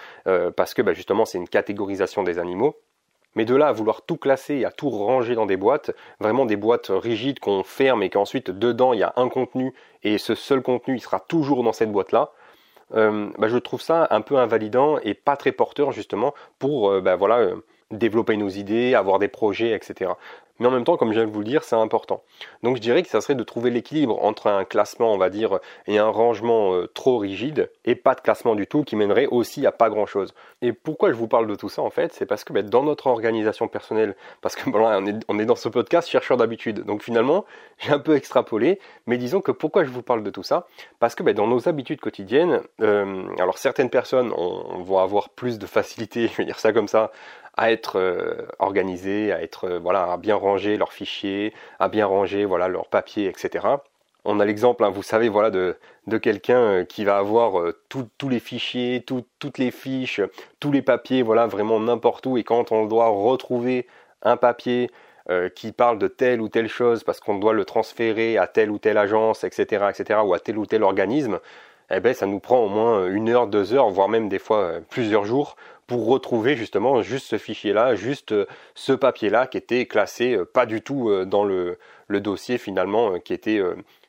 parce 0.57 0.73
que 0.73 0.83
bah, 0.83 0.93
justement, 0.93 1.25
c'est 1.25 1.39
une 1.39 1.49
catégorisation 1.49 2.23
des 2.23 2.39
animaux. 2.39 2.77
Mais 3.35 3.45
de 3.45 3.55
là 3.55 3.69
à 3.69 3.73
vouloir 3.73 4.03
tout 4.03 4.17
classer 4.17 4.57
et 4.57 4.65
à 4.65 4.71
tout 4.71 4.91
ranger 4.91 5.35
dans 5.35 5.47
des 5.47 5.57
boîtes, 5.57 5.91
vraiment 6.21 6.45
des 6.45 6.57
boîtes 6.57 6.91
rigides 6.91 7.41
qu'on 7.41 7.63
ferme 7.63 8.03
et 8.03 8.11
qu'ensuite 8.11 8.51
dedans 8.51 8.93
il 8.93 9.01
y 9.01 9.03
a 9.03 9.13
un 9.17 9.29
contenu 9.29 9.73
et 10.03 10.19
ce 10.19 10.35
seul 10.35 10.63
contenu 10.63 10.97
il 10.97 11.01
sera 11.01 11.21
toujours 11.21 11.65
dans 11.65 11.73
cette 11.73 11.93
boîte-là, 11.93 12.33
euh, 12.95 13.31
bah, 13.39 13.49
je 13.49 13.57
trouve 13.57 13.81
ça 13.81 14.07
un 14.11 14.21
peu 14.21 14.37
invalidant 14.37 14.99
et 14.99 15.15
pas 15.15 15.37
très 15.37 15.53
porteur 15.53 15.93
justement 15.93 16.35
pour 16.59 16.91
euh, 16.91 17.01
bah, 17.01 17.17
voilà, 17.17 17.39
euh, 17.39 17.57
développer 17.93 18.37
nos 18.37 18.49
idées, 18.49 18.95
avoir 18.95 19.19
des 19.19 19.29
projets, 19.29 19.73
etc. 19.73 20.13
Mais 20.59 20.69
en 20.69 20.71
même 20.71 20.85
temps, 20.85 20.97
comme 20.97 21.13
je 21.13 21.19
viens 21.19 21.27
de 21.27 21.33
vous 21.33 21.41
le 21.41 21.45
dire, 21.45 21.65
c'est 21.65 21.77
important. 21.77 22.23
Donc 22.63 22.77
je 22.77 22.81
dirais 22.81 23.03
que 23.03 23.09
ça 23.09 23.21
serait 23.21 23.35
de 23.35 23.43
trouver 23.43 23.71
l'équilibre 23.71 24.23
entre 24.23 24.47
un 24.47 24.65
classement, 24.65 25.13
on 25.13 25.19
va 25.19 25.29
dire, 25.29 25.59
et 25.87 25.99
un 25.99 26.09
rangement 26.09 26.75
euh, 26.75 26.87
trop 26.87 27.19
rigide, 27.19 27.71
et 27.85 27.95
pas 27.95 28.15
de 28.15 28.21
classement 28.21 28.55
du 28.55 28.67
tout, 28.67 28.85
qui 28.85 28.95
mènerait 28.95 29.27
aussi 29.27 29.67
à 29.67 29.73
pas 29.73 29.91
grand-chose. 29.91 30.35
Et 30.61 30.73
pourquoi 30.73 31.11
je 31.11 31.17
vous 31.17 31.27
parle 31.27 31.47
de 31.49 31.55
tout 31.55 31.69
ça, 31.69 31.83
en 31.83 31.91
fait, 31.91 32.13
c'est 32.13 32.27
parce 32.27 32.45
que 32.45 32.53
ben, 32.53 32.65
dans 32.65 32.85
notre 32.85 33.09
organisation 33.09 33.67
personnelle, 33.67 34.15
parce 34.41 34.55
que 34.55 34.71
bon, 34.71 34.85
on, 34.85 35.21
on 35.27 35.39
est 35.39 35.47
dans 35.47 35.57
ce 35.57 35.69
podcast 35.69 36.09
chercheur 36.09 36.37
d'habitude, 36.37 36.85
donc 36.85 37.03
finalement, 37.03 37.45
j'ai 37.79 37.93
un 37.93 37.99
peu 37.99 38.15
extrapolé, 38.15 38.79
mais 39.07 39.17
disons 39.17 39.41
que 39.41 39.51
pourquoi 39.51 39.85
je 39.85 39.91
vous 39.91 40.03
parle 40.03 40.23
de 40.23 40.31
tout 40.31 40.45
ça? 40.45 40.69
Parce 41.01 41.15
que 41.15 41.23
ben, 41.23 41.35
dans 41.35 41.49
nos 41.49 41.69
habitudes 41.69 42.01
quotidiennes, 42.01 42.61
euh, 42.81 43.25
alors 43.39 43.59
certaines 43.59 43.91
personnes 43.91 44.29
vont 44.29 44.99
avoir 44.99 45.31
plus 45.31 45.59
de 45.59 45.67
facilité, 45.67 46.29
je 46.33 46.37
vais 46.37 46.45
dire 46.45 46.61
ça 46.61 46.73
comme 46.73 46.89
ça, 46.89 47.11
à 47.57 47.71
être 47.71 47.99
euh, 47.99 48.47
organisés, 48.59 49.33
à 49.33 49.43
être 49.43 49.65
euh, 49.65 49.79
voilà, 49.79 50.13
à 50.13 50.17
bien 50.17 50.37
ranger 50.37 50.77
leurs 50.77 50.93
fichiers, 50.93 51.53
à 51.79 51.89
bien 51.89 52.07
ranger 52.07 52.45
voilà 52.45 52.69
leurs 52.69 52.89
papiers, 52.89 53.27
etc. 53.27 53.67
On 54.25 54.39
a 54.41 54.45
l'exemple, 54.45 54.85
hein, 54.85 54.91
vous 54.91 55.03
savez, 55.03 55.29
voilà, 55.29 55.51
de, 55.51 55.77
de 56.07 56.19
quelqu'un 56.19 56.61
euh, 56.61 56.85
qui 56.85 57.05
va 57.05 57.19
avoir 57.19 57.73
tous 57.89 58.29
les 58.29 58.39
fichiers, 58.41 59.05
toutes 59.05 59.59
les 59.59 59.71
fiches, 59.71 60.21
tous 60.61 60.73
les 60.73 60.83
papiers, 60.83 61.23
voilà, 61.23 61.47
vraiment 61.47 61.81
n'importe 61.81 62.27
où. 62.27 62.39
Et 62.39 62.45
quand 62.45 62.73
on 62.73 62.87
doit 62.87 63.09
retrouver 63.09 63.87
un 64.23 64.37
papier 64.37 64.91
qui 65.55 65.71
parle 65.71 66.01
de 66.01 66.09
telle 66.09 66.41
ou 66.41 66.49
telle 66.49 66.69
chose 66.69 67.05
parce 67.05 67.21
qu'on 67.21 67.39
doit 67.39 67.53
le 67.53 67.65
transférer 67.65 68.39
à 68.39 68.49
telle 68.49 68.73
ou 68.73 68.79
telle 68.79 68.99
agence, 68.99 69.45
etc., 69.45 69.87
etc., 69.89 70.21
ou 70.25 70.35
à 70.35 70.41
tel 70.41 70.59
ou 70.59 70.67
tel 70.67 70.83
organisme, 70.83 71.39
eh 71.91 72.01
ben, 72.01 72.13
ça 72.13 72.27
nous 72.27 72.41
prend 72.41 72.59
au 72.59 72.69
moins 72.69 73.07
une 73.07 73.29
heure, 73.29 73.47
deux 73.47 73.73
heures, 73.73 73.89
voire 73.91 74.09
même 74.09 74.29
des 74.29 74.41
fois 74.41 74.81
plusieurs 74.91 75.25
jours 75.25 75.57
pour 75.87 76.07
retrouver 76.07 76.57
justement 76.57 77.03
juste 77.03 77.27
ce 77.27 77.39
fichier-là, 77.39 77.95
juste 77.95 78.33
euh, 78.33 78.47
ce 78.75 78.93
papier-là 78.93 79.47
qui 79.47 79.59
était 79.59 79.87
classé 79.87 80.35
euh, 80.35 80.45
pas 80.45 80.67
du 80.67 80.83
tout 80.83 81.11
euh, 81.11 81.25
dans 81.25 81.45
le, 81.45 81.79
dossier 82.09 82.59
finalement 82.59 83.19
qui 83.21 83.33
était 83.33 83.63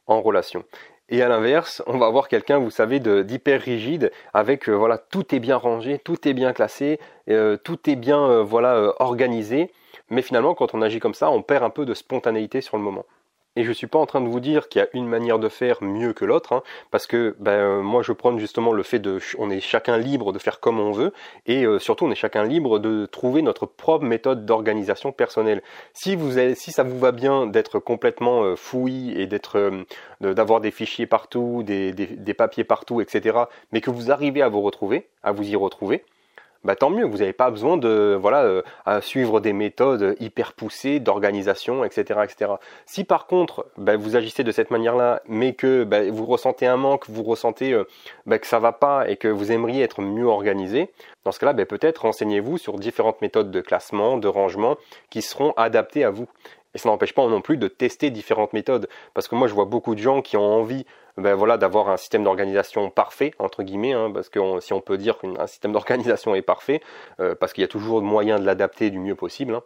en 0.08 0.22
relation. 0.22 0.66
Et 1.08 1.22
à 1.22 1.30
l'inverse, 1.30 1.82
on 1.88 1.98
va 1.98 2.08
avoir 2.08 2.28
quelqu'un, 2.28 2.58
vous 2.58 2.70
savez, 2.70 3.00
d'hyper 3.00 3.62
rigide, 3.62 4.12
avec 4.34 4.68
voilà, 4.68 4.98
tout 4.98 5.34
est 5.34 5.40
bien 5.40 5.56
rangé, 5.56 6.00
tout 6.00 6.28
est 6.28 6.34
bien 6.34 6.52
classé, 6.52 7.00
tout 7.64 7.90
est 7.90 7.96
bien 7.96 8.42
voilà 8.42 8.94
organisé. 9.00 9.72
Mais 10.10 10.22
finalement, 10.22 10.54
quand 10.54 10.74
on 10.74 10.82
agit 10.82 11.00
comme 11.00 11.14
ça, 11.14 11.32
on 11.32 11.42
perd 11.42 11.64
un 11.64 11.70
peu 11.70 11.86
de 11.86 11.94
spontanéité 11.94 12.60
sur 12.60 12.76
le 12.76 12.84
moment. 12.84 13.06
Et 13.56 13.64
je 13.64 13.70
ne 13.70 13.74
suis 13.74 13.88
pas 13.88 14.00
en 14.00 14.08
train 14.08 14.22
de 14.22 14.28
vous 14.28 14.40
dire 14.40 14.68
qu'il 14.68 14.82
y 14.82 14.84
a 14.84 14.88
une 14.94 15.08
manière 15.08 15.38
de 15.38 15.48
faire 15.48 15.78
mieux 15.84 16.14
que 16.14 16.26
l'autre, 16.26 16.54
hein, 16.54 16.64
parce 16.90 17.06
que 17.06 17.36
ben, 17.40 17.52
euh, 17.52 17.82
moi 17.82 18.02
je 18.02 18.12
prends 18.12 18.36
justement 18.40 18.72
le 18.72 18.82
fait 18.82 18.98
de, 18.98 19.20
on 19.38 19.52
est 19.52 19.60
chacun 19.60 19.98
libre 19.98 20.34
de 20.34 20.40
faire 20.40 20.60
comme 20.60 20.80
on 20.80 20.92
veut, 20.92 21.14
et 21.46 21.64
euh, 21.64 21.78
surtout 21.78 22.06
on 22.06 22.12
est 22.12 22.16
chacun 22.16 22.44
libre 22.44 22.80
de 22.80 23.06
trouver 23.06 23.44
notre 23.44 23.68
propre 23.68 24.06
méthode 24.06 24.46
d'organisation 24.46 25.12
personnelle. 25.12 25.62
Si 25.94 26.16
vous 26.16 26.32
si 26.56 26.72
ça 26.72 26.82
vous 26.82 26.98
va 26.98 27.12
bien 27.12 27.46
d'être 27.46 27.78
complètement 27.78 28.44
euh, 28.44 28.56
fouillis 28.56 29.14
et 29.20 29.28
d'être, 29.28 29.86
d'avoir 30.22 30.60
des 30.60 30.72
fichiers 30.72 31.06
partout, 31.06 31.62
des, 31.64 31.92
des 31.92 32.34
papiers 32.34 32.64
partout, 32.64 33.02
etc., 33.02 33.38
mais 33.72 33.82
que 33.82 33.92
vous 33.92 34.12
arrivez 34.12 34.42
à 34.42 34.50
vous 34.50 34.62
retrouver, 34.62 35.08
à 35.22 35.32
vous 35.32 35.48
y 35.48 35.56
retrouver, 35.56 36.04
bah 36.64 36.76
tant 36.76 36.90
mieux, 36.90 37.06
vous 37.06 37.18
n'avez 37.18 37.34
pas 37.34 37.50
besoin 37.50 37.78
de 37.78 38.18
voilà 38.20 38.44
euh, 38.44 39.02
suivre 39.02 39.40
des 39.40 39.54
méthodes 39.54 40.16
hyper 40.20 40.54
poussées 40.54 41.00
d'organisation, 41.00 41.84
etc., 41.84 42.22
etc. 42.24 42.54
Si 42.86 43.04
par 43.04 43.28
contre 43.28 43.66
bah, 43.78 43.98
vous 43.98 44.16
agissez 44.16 44.44
de 44.44 44.52
cette 44.52 44.72
manière-là, 44.72 45.22
mais 45.28 45.54
que 45.54 45.84
bah, 45.84 46.10
vous 46.10 46.26
ressentez 46.26 46.66
un 46.66 46.78
manque, 46.78 47.10
vous 47.10 47.24
ressentez 47.24 47.74
euh, 47.74 47.84
bah, 48.26 48.40
que 48.40 48.48
ça 48.48 48.60
va 48.60 48.72
pas 48.72 49.10
et 49.10 49.18
que 49.18 49.28
vous 49.28 49.52
aimeriez 49.52 49.84
être 49.84 50.02
mieux 50.02 50.28
organisé, 50.28 50.92
dans 51.26 51.32
ce 51.32 51.40
cas-là, 51.40 51.54
peut-être 51.66 52.00
renseignez-vous 52.00 52.58
sur 52.58 52.78
différentes 52.78 53.22
méthodes 53.22 53.52
de 53.52 53.62
classement, 53.62 54.18
de 54.18 54.28
rangement 54.28 54.78
qui 55.10 55.22
seront 55.22 55.54
adaptées 55.58 56.04
à 56.04 56.10
vous. 56.10 56.28
Et 56.76 56.80
ça 56.80 56.90
n'empêche 56.90 57.14
pas 57.14 57.26
non 57.28 57.42
plus 57.42 57.58
de 57.58 57.68
tester 57.68 58.10
différentes 58.10 58.54
méthodes. 58.54 58.90
Parce 59.14 59.28
que 59.28 59.36
moi, 59.36 59.48
je 59.48 59.54
vois 59.54 59.66
beaucoup 59.66 59.96
de 59.96 60.00
gens 60.00 60.22
qui 60.22 60.38
ont 60.38 60.42
envie 60.42 60.86
ben 61.18 61.36
voilà, 61.36 61.58
d'avoir 61.58 61.90
un 61.90 61.98
système 61.98 62.24
d'organisation 62.24 62.90
parfait, 62.90 63.34
entre 63.40 63.64
guillemets, 63.64 63.94
hein, 63.94 64.12
parce 64.12 64.30
que 64.30 64.60
si 64.60 64.74
on 64.74 64.82
peut 64.82 64.98
dire 64.98 65.18
qu'un 65.20 65.48
système 65.48 65.72
d'organisation 65.74 66.36
est 66.36 66.42
parfait, 66.42 66.82
euh, 67.20 67.36
parce 67.36 67.54
qu'il 67.54 67.62
y 67.62 67.66
a 67.66 67.70
toujours 67.70 68.02
moyen 68.02 68.40
de 68.40 68.46
l'adapter 68.46 68.90
du 68.90 69.00
mieux 69.00 69.16
possible. 69.16 69.56
Hein. 69.56 69.64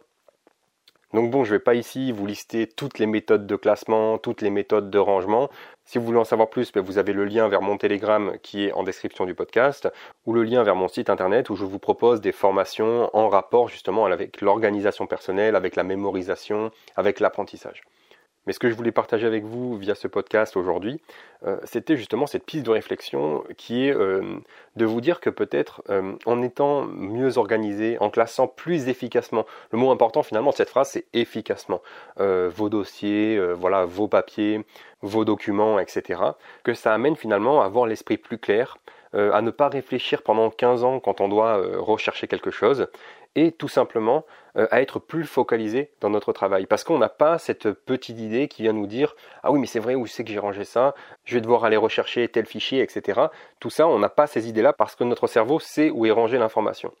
Donc 1.14 1.30
bon, 1.30 1.42
je 1.42 1.52
ne 1.54 1.56
vais 1.56 1.62
pas 1.62 1.74
ici 1.74 2.12
vous 2.12 2.26
lister 2.26 2.66
toutes 2.66 2.98
les 2.98 3.06
méthodes 3.06 3.46
de 3.46 3.56
classement, 3.56 4.18
toutes 4.18 4.42
les 4.42 4.50
méthodes 4.50 4.90
de 4.90 4.98
rangement. 4.98 5.48
Si 5.86 5.96
vous 5.96 6.04
voulez 6.04 6.18
en 6.18 6.24
savoir 6.24 6.50
plus, 6.50 6.70
ben, 6.70 6.82
vous 6.82 6.98
avez 6.98 7.14
le 7.14 7.24
lien 7.24 7.48
vers 7.48 7.62
mon 7.62 7.78
Telegram 7.78 8.34
qui 8.42 8.66
est 8.66 8.72
en 8.72 8.82
description 8.82 9.24
du 9.24 9.34
podcast, 9.34 9.88
ou 10.26 10.34
le 10.34 10.42
lien 10.42 10.62
vers 10.64 10.74
mon 10.74 10.86
site 10.86 11.08
internet 11.08 11.48
où 11.48 11.56
je 11.56 11.64
vous 11.64 11.78
propose 11.78 12.20
des 12.20 12.32
formations 12.32 13.08
en 13.14 13.30
rapport 13.30 13.68
justement 13.68 14.04
avec 14.04 14.42
l'organisation 14.42 15.06
personnelle, 15.06 15.56
avec 15.56 15.76
la 15.76 15.82
mémorisation, 15.82 16.70
avec 16.94 17.20
l'apprentissage. 17.20 17.84
Mais 18.48 18.54
ce 18.54 18.58
que 18.58 18.70
je 18.70 18.74
voulais 18.74 18.92
partager 18.92 19.26
avec 19.26 19.44
vous 19.44 19.76
via 19.76 19.94
ce 19.94 20.08
podcast 20.08 20.56
aujourd'hui, 20.56 21.02
euh, 21.46 21.58
c'était 21.64 21.98
justement 21.98 22.26
cette 22.26 22.46
piste 22.46 22.64
de 22.64 22.70
réflexion 22.70 23.44
qui 23.58 23.86
est 23.86 23.94
euh, 23.94 24.22
de 24.74 24.86
vous 24.86 25.02
dire 25.02 25.20
que 25.20 25.28
peut-être 25.28 25.82
euh, 25.90 26.14
en 26.24 26.40
étant 26.40 26.86
mieux 26.86 27.36
organisé, 27.36 27.98
en 28.00 28.08
classant 28.08 28.48
plus 28.48 28.88
efficacement, 28.88 29.44
le 29.70 29.76
mot 29.76 29.90
important 29.90 30.22
finalement 30.22 30.48
de 30.48 30.54
cette 30.54 30.70
phrase 30.70 30.88
c'est 30.88 31.04
efficacement, 31.12 31.82
vos 32.16 32.70
dossiers, 32.70 33.38
voilà, 33.52 33.84
vos 33.84 34.08
papiers, 34.08 34.64
vos 35.02 35.26
documents, 35.26 35.78
etc., 35.78 36.22
que 36.64 36.72
ça 36.72 36.94
amène 36.94 37.16
finalement 37.16 37.60
à 37.60 37.66
avoir 37.66 37.84
l'esprit 37.84 38.16
plus 38.16 38.38
clair, 38.38 38.78
à 39.12 39.42
ne 39.42 39.50
pas 39.50 39.68
réfléchir 39.68 40.22
pendant 40.22 40.48
15 40.50 40.84
ans 40.84 41.00
quand 41.00 41.20
on 41.20 41.28
doit 41.28 41.60
rechercher 41.76 42.28
quelque 42.28 42.50
chose, 42.50 42.88
et 43.34 43.52
tout 43.52 43.68
simplement 43.68 44.24
euh, 44.56 44.66
à 44.70 44.80
être 44.82 44.98
plus 44.98 45.24
focalisé 45.24 45.92
dans 46.00 46.10
notre 46.10 46.32
travail. 46.32 46.66
Parce 46.66 46.84
qu'on 46.84 46.98
n'a 46.98 47.08
pas 47.08 47.38
cette 47.38 47.70
petite 47.72 48.18
idée 48.18 48.48
qui 48.48 48.62
vient 48.62 48.72
nous 48.72 48.86
dire 48.86 49.14
Ah 49.42 49.52
oui, 49.52 49.60
mais 49.60 49.66
c'est 49.66 49.78
vrai, 49.78 49.94
où 49.94 50.06
c'est 50.06 50.24
que 50.24 50.30
j'ai 50.30 50.38
rangé 50.38 50.64
ça? 50.64 50.94
Je 51.24 51.34
vais 51.34 51.40
devoir 51.40 51.64
aller 51.64 51.76
rechercher 51.76 52.26
tel 52.28 52.46
fichier, 52.46 52.82
etc. 52.82 53.20
Tout 53.60 53.70
ça, 53.70 53.86
on 53.86 53.98
n'a 53.98 54.08
pas 54.08 54.26
ces 54.26 54.48
idées-là 54.48 54.72
parce 54.72 54.96
que 54.96 55.04
notre 55.04 55.26
cerveau 55.26 55.60
sait 55.60 55.90
où 55.90 56.06
est 56.06 56.10
rangée 56.10 56.38
l'information. 56.38 56.92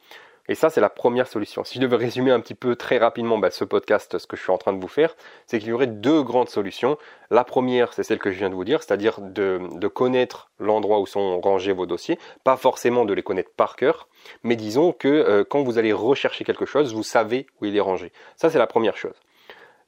Et 0.50 0.54
ça, 0.54 0.70
c'est 0.70 0.80
la 0.80 0.88
première 0.88 1.28
solution. 1.28 1.62
Si 1.62 1.74
je 1.74 1.80
devais 1.80 1.96
résumer 1.96 2.30
un 2.30 2.40
petit 2.40 2.54
peu 2.54 2.74
très 2.74 2.96
rapidement 2.96 3.36
bah, 3.36 3.50
ce 3.50 3.64
podcast, 3.64 4.16
ce 4.16 4.26
que 4.26 4.34
je 4.34 4.42
suis 4.42 4.50
en 4.50 4.56
train 4.56 4.72
de 4.72 4.80
vous 4.80 4.88
faire, 4.88 5.14
c'est 5.46 5.58
qu'il 5.58 5.68
y 5.68 5.72
aurait 5.72 5.86
deux 5.86 6.22
grandes 6.22 6.48
solutions. 6.48 6.96
La 7.30 7.44
première, 7.44 7.92
c'est 7.92 8.02
celle 8.02 8.18
que 8.18 8.30
je 8.30 8.38
viens 8.38 8.48
de 8.48 8.54
vous 8.54 8.64
dire, 8.64 8.82
c'est-à-dire 8.82 9.20
de, 9.20 9.88
connaître 9.88 10.50
l'endroit 10.58 11.00
où 11.00 11.06
sont 11.06 11.40
rangés 11.40 11.72
vos 11.72 11.84
dossiers, 11.84 12.18
pas 12.44 12.56
forcément 12.56 13.04
de 13.04 13.12
les 13.12 13.22
connaître 13.22 13.50
par 13.50 13.76
cœur, 13.76 14.08
mais 14.42 14.56
disons 14.56 14.92
que 14.92 15.08
euh, 15.08 15.44
quand 15.44 15.62
vous 15.62 15.76
allez 15.78 15.92
rechercher 15.92 16.44
quelque 16.44 16.66
chose, 16.66 16.94
vous 16.94 17.02
savez 17.02 17.46
où 17.60 17.66
il 17.66 17.76
est 17.76 17.80
rangé. 17.80 18.12
Ça, 18.36 18.48
c'est 18.48 18.58
la 18.58 18.66
première 18.66 18.96
chose. 18.96 19.14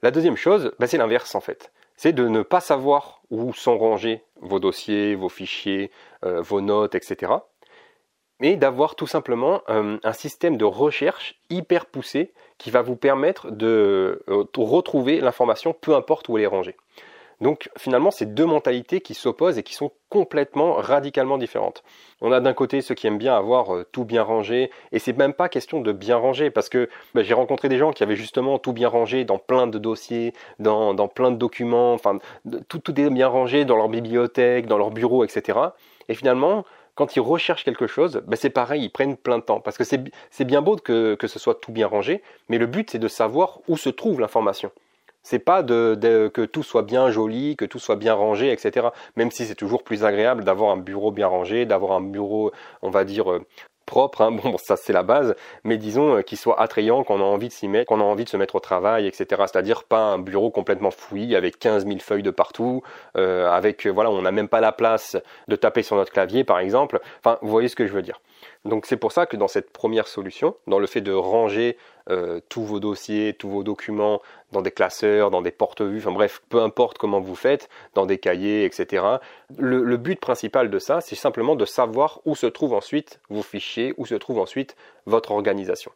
La 0.03 0.11
deuxième 0.11 0.35
chose, 0.35 0.73
bah, 0.79 0.85
c'est 0.85 0.97
l'inverse 0.97 1.33
en 1.33 1.41
fait. 1.41 1.71
C'est 1.95 2.13
de 2.13 2.27
ne 2.27 2.41
pas 2.41 2.61
savoir 2.61 3.21
où 3.31 3.53
sont 3.53 3.77
rangés 3.77 4.23
vos 4.41 4.59
dossiers, 4.59 5.15
vos 5.15 5.29
fichiers, 5.29 5.91
euh, 6.25 6.41
vos 6.41 6.61
notes, 6.61 6.95
etc 6.95 7.31
mais 8.41 8.57
d'avoir 8.57 8.95
tout 8.95 9.07
simplement 9.07 9.61
euh, 9.69 9.97
un 10.03 10.13
système 10.13 10.57
de 10.57 10.65
recherche 10.65 11.39
hyper 11.49 11.85
poussé 11.85 12.33
qui 12.57 12.71
va 12.71 12.81
vous 12.81 12.95
permettre 12.95 13.51
de 13.51 14.23
euh, 14.27 14.43
retrouver 14.57 15.21
l'information 15.21 15.73
peu 15.79 15.95
importe 15.95 16.27
où 16.27 16.37
elle 16.37 16.43
est 16.43 16.47
rangée. 16.47 16.75
Donc 17.39 17.69
finalement, 17.75 18.11
c'est 18.11 18.35
deux 18.35 18.45
mentalités 18.45 19.01
qui 19.01 19.15
s'opposent 19.15 19.57
et 19.57 19.63
qui 19.63 19.73
sont 19.73 19.91
complètement, 20.09 20.73
radicalement 20.73 21.39
différentes. 21.39 21.83
On 22.21 22.31
a 22.31 22.39
d'un 22.39 22.53
côté 22.53 22.81
ceux 22.81 22.93
qui 22.93 23.07
aiment 23.07 23.17
bien 23.17 23.35
avoir 23.35 23.75
euh, 23.75 23.85
tout 23.91 24.05
bien 24.05 24.21
rangé, 24.21 24.69
et 24.91 24.99
c'est 24.99 25.17
même 25.17 25.33
pas 25.33 25.49
question 25.49 25.81
de 25.81 25.91
bien 25.91 26.17
ranger, 26.17 26.51
parce 26.51 26.69
que 26.69 26.87
bah, 27.15 27.23
j'ai 27.23 27.33
rencontré 27.33 27.67
des 27.67 27.77
gens 27.77 27.93
qui 27.93 28.03
avaient 28.03 28.15
justement 28.15 28.59
tout 28.59 28.73
bien 28.73 28.89
rangé 28.89 29.23
dans 29.23 29.39
plein 29.39 29.65
de 29.65 29.79
dossiers, 29.79 30.33
dans, 30.59 30.95
plein 31.07 31.31
de 31.31 31.37
documents, 31.37 31.93
enfin 31.93 32.19
tout, 32.69 32.79
tout 32.79 32.99
est 32.99 33.09
bien 33.09 33.27
rangé 33.27 33.65
dans 33.65 33.75
leur 33.75 33.89
bibliothèque, 33.89 34.67
dans 34.67 34.77
leur 34.77 34.91
bureau, 34.91 35.23
etc. 35.23 35.59
Et 36.09 36.13
finalement, 36.13 36.65
quand 37.01 37.15
ils 37.15 37.19
recherchent 37.19 37.63
quelque 37.63 37.87
chose, 37.87 38.21
bah, 38.27 38.35
c'est 38.35 38.51
pareil, 38.51 38.83
ils 38.83 38.91
prennent 38.91 39.17
plein 39.17 39.39
de 39.39 39.43
temps. 39.43 39.59
Parce 39.59 39.75
que 39.75 39.83
c'est 39.83 40.45
bien 40.45 40.61
beau 40.61 40.75
que, 40.75 41.15
que 41.15 41.25
ce 41.25 41.39
soit 41.39 41.55
tout 41.55 41.71
bien 41.71 41.87
rangé, 41.87 42.21
mais 42.47 42.59
le 42.59 42.67
but 42.67 42.91
c'est 42.91 42.99
de 42.99 43.07
savoir 43.07 43.59
où 43.67 43.75
se 43.75 43.89
trouve 43.89 44.19
l'information. 44.21 44.71
C'est 45.23 45.39
pas 45.39 45.63
de, 45.63 46.29
que 46.31 46.45
tout 46.45 46.61
soit 46.61 46.83
bien 46.83 47.09
joli, 47.09 47.55
que 47.55 47.65
tout 47.65 47.79
soit 47.79 47.95
bien 47.95 48.13
rangé, 48.13 48.51
etc. 48.51 48.89
Même 49.15 49.31
si 49.31 49.45
c'est 49.47 49.55
toujours 49.55 49.83
plus 49.83 50.03
agréable 50.03 50.43
d'avoir 50.43 50.69
un 50.71 50.77
bureau 50.77 51.11
bien 51.11 51.25
rangé, 51.27 51.65
d'avoir 51.65 51.93
un 51.93 52.01
bureau, 52.01 52.51
on 52.83 52.91
va 52.91 53.03
dire, 53.03 53.31
euh, 53.31 53.45
hein. 54.19 54.31
bon 54.31 54.57
ça 54.57 54.75
c'est 54.75 54.93
la 54.93 55.03
base, 55.03 55.35
mais 55.63 55.77
disons 55.77 56.17
euh, 56.17 56.21
qu'il 56.21 56.37
soit 56.37 56.59
attrayant, 56.59 57.03
qu'on 57.03 57.19
a 57.19 57.23
envie 57.23 57.47
de 57.47 57.53
s'y 57.53 57.67
mettre, 57.67 57.87
qu'on 57.87 57.99
a 57.99 58.03
envie 58.03 58.23
de 58.23 58.29
se 58.29 58.37
mettre 58.37 58.55
au 58.55 58.59
travail, 58.59 59.07
etc. 59.07 59.25
C'est-à-dire 59.29 59.83
pas 59.83 59.99
un 59.99 60.19
bureau 60.19 60.51
complètement 60.51 60.91
fouillis 60.91 61.35
avec 61.35 61.59
15 61.59 61.85
000 61.85 61.99
feuilles 61.99 62.23
de 62.23 62.31
partout, 62.31 62.81
euh, 63.17 63.49
avec 63.49 63.87
voilà, 63.87 64.11
on 64.11 64.21
n'a 64.21 64.31
même 64.31 64.47
pas 64.47 64.61
la 64.61 64.71
place 64.71 65.17
de 65.47 65.55
taper 65.55 65.83
sur 65.83 65.95
notre 65.95 66.11
clavier 66.11 66.43
par 66.43 66.59
exemple. 66.59 66.99
Enfin, 67.23 67.37
vous 67.41 67.49
voyez 67.49 67.67
ce 67.67 67.75
que 67.75 67.87
je 67.87 67.93
veux 67.93 68.01
dire. 68.01 68.19
Donc 68.63 68.85
c'est 68.85 68.97
pour 68.97 69.11
ça 69.11 69.25
que 69.25 69.37
dans 69.37 69.47
cette 69.47 69.71
première 69.71 70.07
solution, 70.07 70.55
dans 70.67 70.77
le 70.77 70.85
fait 70.85 71.01
de 71.01 71.11
ranger 71.11 71.77
euh, 72.09 72.39
tous 72.47 72.63
vos 72.63 72.79
dossiers, 72.79 73.33
tous 73.33 73.49
vos 73.49 73.63
documents 73.63 74.21
dans 74.51 74.61
des 74.61 74.69
classeurs, 74.69 75.31
dans 75.31 75.41
des 75.41 75.51
porte-vues, 75.51 75.97
enfin 75.97 76.11
bref, 76.11 76.43
peu 76.49 76.61
importe 76.61 76.99
comment 76.99 77.19
vous 77.19 77.35
faites, 77.35 77.69
dans 77.95 78.05
des 78.05 78.19
cahiers, 78.19 78.63
etc. 78.65 79.03
Le, 79.57 79.97
but 79.97 80.19
principal 80.19 80.69
de 80.69 80.77
ça, 80.77 81.01
c'est 81.01 81.15
simplement 81.15 81.55
de 81.55 81.65
savoir 81.65 82.21
où 82.25 82.35
se 82.35 82.45
trouvent 82.45 82.75
ensuite 82.75 83.19
vos 83.29 83.41
fichiers, 83.41 83.95
où 83.97 84.05
se 84.05 84.15
trouve 84.15 84.37
ensuite 84.37 84.75
votre 85.07 85.31
organisation. 85.31 85.91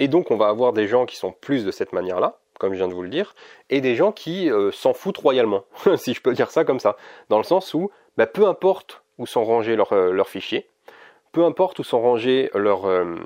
Et 0.00 0.08
donc 0.08 0.30
on 0.30 0.36
va 0.36 0.48
avoir 0.48 0.74
des 0.74 0.86
gens 0.86 1.06
qui 1.06 1.16
sont 1.16 1.32
plus 1.32 1.64
de 1.64 1.70
cette 1.70 1.94
manière-là, 1.94 2.40
comme 2.58 2.74
je 2.74 2.78
viens 2.78 2.88
de 2.88 2.94
vous 2.94 3.02
le 3.02 3.08
dire, 3.08 3.34
et 3.70 3.80
des 3.80 3.96
gens 3.96 4.12
qui 4.12 4.50
euh, 4.50 4.70
s'en 4.70 4.92
foutent 4.92 5.18
royalement, 5.18 5.64
si 5.96 6.12
je 6.12 6.20
peux 6.20 6.34
dire 6.34 6.50
ça 6.50 6.64
comme 6.64 6.80
ça, 6.80 6.96
dans 7.30 7.38
le 7.38 7.44
sens 7.44 7.72
où 7.72 7.90
bah, 8.18 8.26
peu 8.26 8.46
importe 8.46 9.02
où 9.16 9.26
sont 9.26 9.44
rangés 9.44 9.76
leurs 9.76 9.92
euh, 9.92 10.24
fichiers, 10.24 10.66
peu 11.32 11.44
importe 11.44 11.78
où 11.78 11.84
sont 11.84 12.00
rangés 12.00 12.50
leurs, 12.54 12.86
euh, 12.86 13.16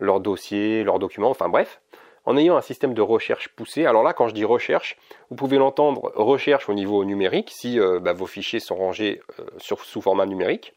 leurs 0.00 0.20
dossiers, 0.20 0.82
leurs 0.84 0.98
documents, 0.98 1.30
enfin 1.30 1.48
bref, 1.48 1.80
en 2.24 2.36
ayant 2.36 2.56
un 2.56 2.62
système 2.62 2.94
de 2.94 3.02
recherche 3.02 3.48
poussé. 3.48 3.86
Alors 3.86 4.02
là, 4.02 4.12
quand 4.12 4.28
je 4.28 4.34
dis 4.34 4.44
recherche, 4.44 4.98
vous 5.30 5.36
pouvez 5.36 5.56
l'entendre 5.56 6.12
recherche 6.14 6.68
au 6.68 6.74
niveau 6.74 7.04
numérique, 7.04 7.50
si 7.52 7.80
euh, 7.80 8.00
bah, 8.00 8.12
vos 8.12 8.26
fichiers 8.26 8.60
sont 8.60 8.76
rangés 8.76 9.20
euh, 9.40 9.44
sous 9.58 10.00
format 10.00 10.26
numérique. 10.26 10.74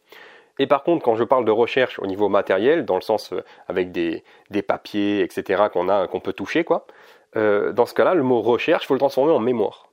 Et 0.60 0.68
par 0.68 0.84
contre, 0.84 1.04
quand 1.04 1.16
je 1.16 1.24
parle 1.24 1.46
de 1.46 1.52
recherche 1.52 1.98
au 2.00 2.06
niveau 2.06 2.30
matériel, 2.30 2.86
dans 2.86 2.96
le 2.96 3.02
sens 3.02 3.34
avec 3.68 3.92
des, 3.92 4.24
papiers, 4.62 5.22
etc., 5.22 5.64
qu'on 5.72 6.20
peut 6.20 6.34
toucher, 6.34 6.64
dans 7.34 7.86
ce 7.86 7.94
cas-là, 7.96 8.14
le 8.14 8.22
mot 8.22 8.42
recherche, 8.42 8.84
il 8.84 8.88
faut 8.88 8.94
le 8.94 9.00
transformer 9.00 9.32
en 9.32 9.40
mémoire. 9.40 9.88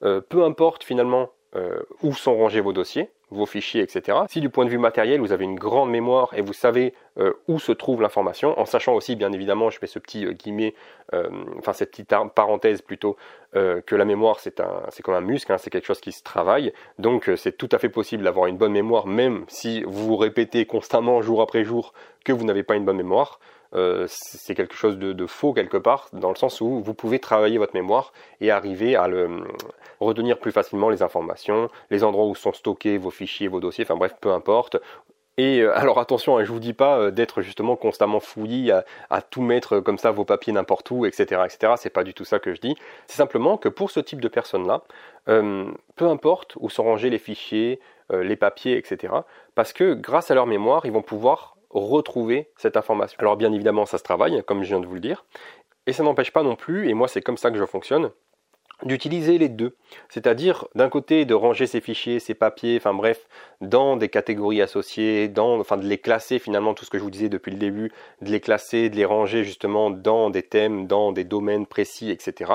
peu 0.00 0.42
importe 0.42 0.82
finalement 0.82 1.28
où 2.02 2.12
sont 2.14 2.34
rangés 2.36 2.60
vos 2.60 2.72
dossiers, 2.72 3.10
vos 3.30 3.46
fichiers, 3.46 3.82
etc. 3.82 4.18
Si 4.28 4.40
du 4.40 4.48
point 4.48 4.64
de 4.64 4.70
vue 4.70 4.78
matériel, 4.78 5.20
vous 5.20 5.32
avez 5.32 5.44
une 5.44 5.58
grande 5.58 5.90
mémoire 5.90 6.32
et 6.34 6.42
vous 6.42 6.52
savez 6.52 6.94
euh, 7.18 7.32
où 7.48 7.58
se 7.58 7.72
trouve 7.72 8.02
l'information, 8.02 8.58
en 8.58 8.64
sachant 8.64 8.94
aussi, 8.94 9.16
bien 9.16 9.32
évidemment, 9.32 9.70
je 9.70 9.78
fais 9.78 9.86
ce 9.86 9.98
petit 9.98 10.26
euh, 10.26 10.32
guillemet, 10.32 10.74
euh, 11.12 11.28
enfin 11.58 11.72
cette 11.72 11.90
petite 11.90 12.14
parenthèse 12.34 12.82
plutôt, 12.82 13.16
que 13.86 13.94
la 13.94 14.04
mémoire 14.04 14.40
c'est 14.40 14.58
un, 14.58 14.82
c'est 14.88 15.04
comme 15.04 15.14
un 15.14 15.20
muscle, 15.20 15.52
hein, 15.52 15.58
c'est 15.58 15.70
quelque 15.70 15.86
chose 15.86 16.00
qui 16.00 16.10
se 16.10 16.24
travaille. 16.24 16.72
Donc 16.98 17.30
c'est 17.36 17.56
tout 17.56 17.68
à 17.70 17.78
fait 17.78 17.88
possible 17.88 18.24
d'avoir 18.24 18.46
une 18.46 18.56
bonne 18.56 18.72
mémoire, 18.72 19.06
même 19.06 19.44
si 19.46 19.84
vous 19.86 20.16
répétez 20.16 20.66
constamment 20.66 21.22
jour 21.22 21.40
après 21.40 21.62
jour 21.62 21.92
que 22.24 22.32
vous 22.32 22.44
n'avez 22.44 22.64
pas 22.64 22.74
une 22.74 22.84
bonne 22.84 22.96
mémoire. 22.96 23.38
Euh, 23.74 24.06
c'est 24.08 24.54
quelque 24.54 24.74
chose 24.74 24.98
de, 24.98 25.26
faux 25.26 25.52
quelque 25.52 25.76
part, 25.76 26.08
dans 26.12 26.28
le 26.28 26.36
sens 26.36 26.60
où 26.60 26.80
vous 26.80 26.94
pouvez 26.94 27.18
travailler 27.18 27.58
votre 27.58 27.74
mémoire 27.74 28.12
et 28.40 28.50
arriver 28.50 28.94
à 28.94 29.08
le, 29.08 29.44
retenir 30.00 30.38
plus 30.38 30.52
facilement 30.52 30.90
les 30.90 31.02
informations, 31.02 31.68
les 31.90 32.04
endroits 32.04 32.26
où 32.26 32.34
sont 32.34 32.52
stockés 32.52 32.98
vos 32.98 33.10
fichiers, 33.10 33.48
vos 33.48 33.60
dossiers, 33.60 33.84
enfin 33.84 33.96
bref, 33.96 34.14
peu 34.20 34.30
importe. 34.32 34.76
Et 35.36 35.60
euh, 35.60 35.76
alors 35.76 35.98
attention, 35.98 36.38
hein, 36.38 36.44
je 36.44 36.52
vous 36.52 36.60
dis 36.60 36.72
pas 36.72 36.98
euh, 36.98 37.10
d'être 37.10 37.42
justement 37.42 37.74
constamment 37.74 38.20
fouillis 38.20 38.70
à, 38.70 39.22
tout 39.22 39.42
mettre 39.42 39.80
comme 39.80 39.98
ça 39.98 40.12
vos 40.12 40.24
papiers 40.24 40.52
n'importe 40.52 40.90
où, 40.92 41.04
etc., 41.06 41.42
etc. 41.44 41.72
C'est 41.76 41.90
pas 41.90 42.04
du 42.04 42.14
tout 42.14 42.24
ça 42.24 42.38
que 42.38 42.54
je 42.54 42.60
dis. 42.60 42.76
C'est 43.08 43.16
simplement 43.16 43.56
que 43.56 43.68
pour 43.68 43.90
ce 43.90 44.00
type 44.00 44.20
de 44.20 44.28
personnes-là, 44.28 44.82
peu 45.26 46.06
importe 46.06 46.54
où 46.60 46.68
sont 46.68 46.84
rangés 46.84 47.08
les 47.08 47.18
fichiers, 47.18 47.80
les 48.12 48.36
papiers, 48.36 48.76
etc. 48.76 49.14
Parce 49.54 49.72
que 49.72 49.94
grâce 49.94 50.30
à 50.30 50.34
leur 50.34 50.46
mémoire, 50.46 50.84
ils 50.84 50.92
vont 50.92 51.00
pouvoir 51.00 51.53
retrouver 51.74 52.50
cette 52.56 52.76
information. 52.76 53.16
Alors 53.18 53.36
bien 53.36 53.52
évidemment, 53.52 53.86
ça 53.86 53.98
se 53.98 54.02
travaille, 54.02 54.42
comme 54.46 54.62
je 54.62 54.68
viens 54.68 54.80
de 54.80 54.86
vous 54.86 54.94
le 54.94 55.00
dire, 55.00 55.24
et 55.86 55.92
ça 55.92 56.02
n'empêche 56.02 56.32
pas 56.32 56.42
non 56.42 56.56
plus, 56.56 56.88
et 56.88 56.94
moi 56.94 57.08
c'est 57.08 57.20
comme 57.20 57.36
ça 57.36 57.50
que 57.50 57.58
je 57.58 57.66
fonctionne, 57.66 58.10
d'utiliser 58.82 59.38
les 59.38 59.48
deux. 59.48 59.76
C'est-à-dire 60.08 60.66
d'un 60.74 60.88
côté 60.88 61.24
de 61.24 61.34
ranger 61.34 61.66
ses 61.66 61.80
fichiers, 61.80 62.20
ses 62.20 62.34
papiers, 62.34 62.76
enfin 62.76 62.94
bref, 62.94 63.28
dans 63.60 63.96
des 63.96 64.08
catégories 64.08 64.62
associées, 64.62 65.28
dans, 65.28 65.60
enfin 65.60 65.76
de 65.76 65.86
les 65.86 65.98
classer 65.98 66.38
finalement, 66.38 66.74
tout 66.74 66.84
ce 66.84 66.90
que 66.90 66.98
je 66.98 67.02
vous 67.04 67.10
disais 67.10 67.28
depuis 67.28 67.52
le 67.52 67.58
début, 67.58 67.92
de 68.22 68.30
les 68.30 68.40
classer, 68.40 68.90
de 68.90 68.96
les 68.96 69.04
ranger 69.04 69.44
justement 69.44 69.90
dans 69.90 70.30
des 70.30 70.42
thèmes, 70.42 70.86
dans 70.86 71.12
des 71.12 71.24
domaines 71.24 71.66
précis, 71.66 72.10
etc 72.10 72.52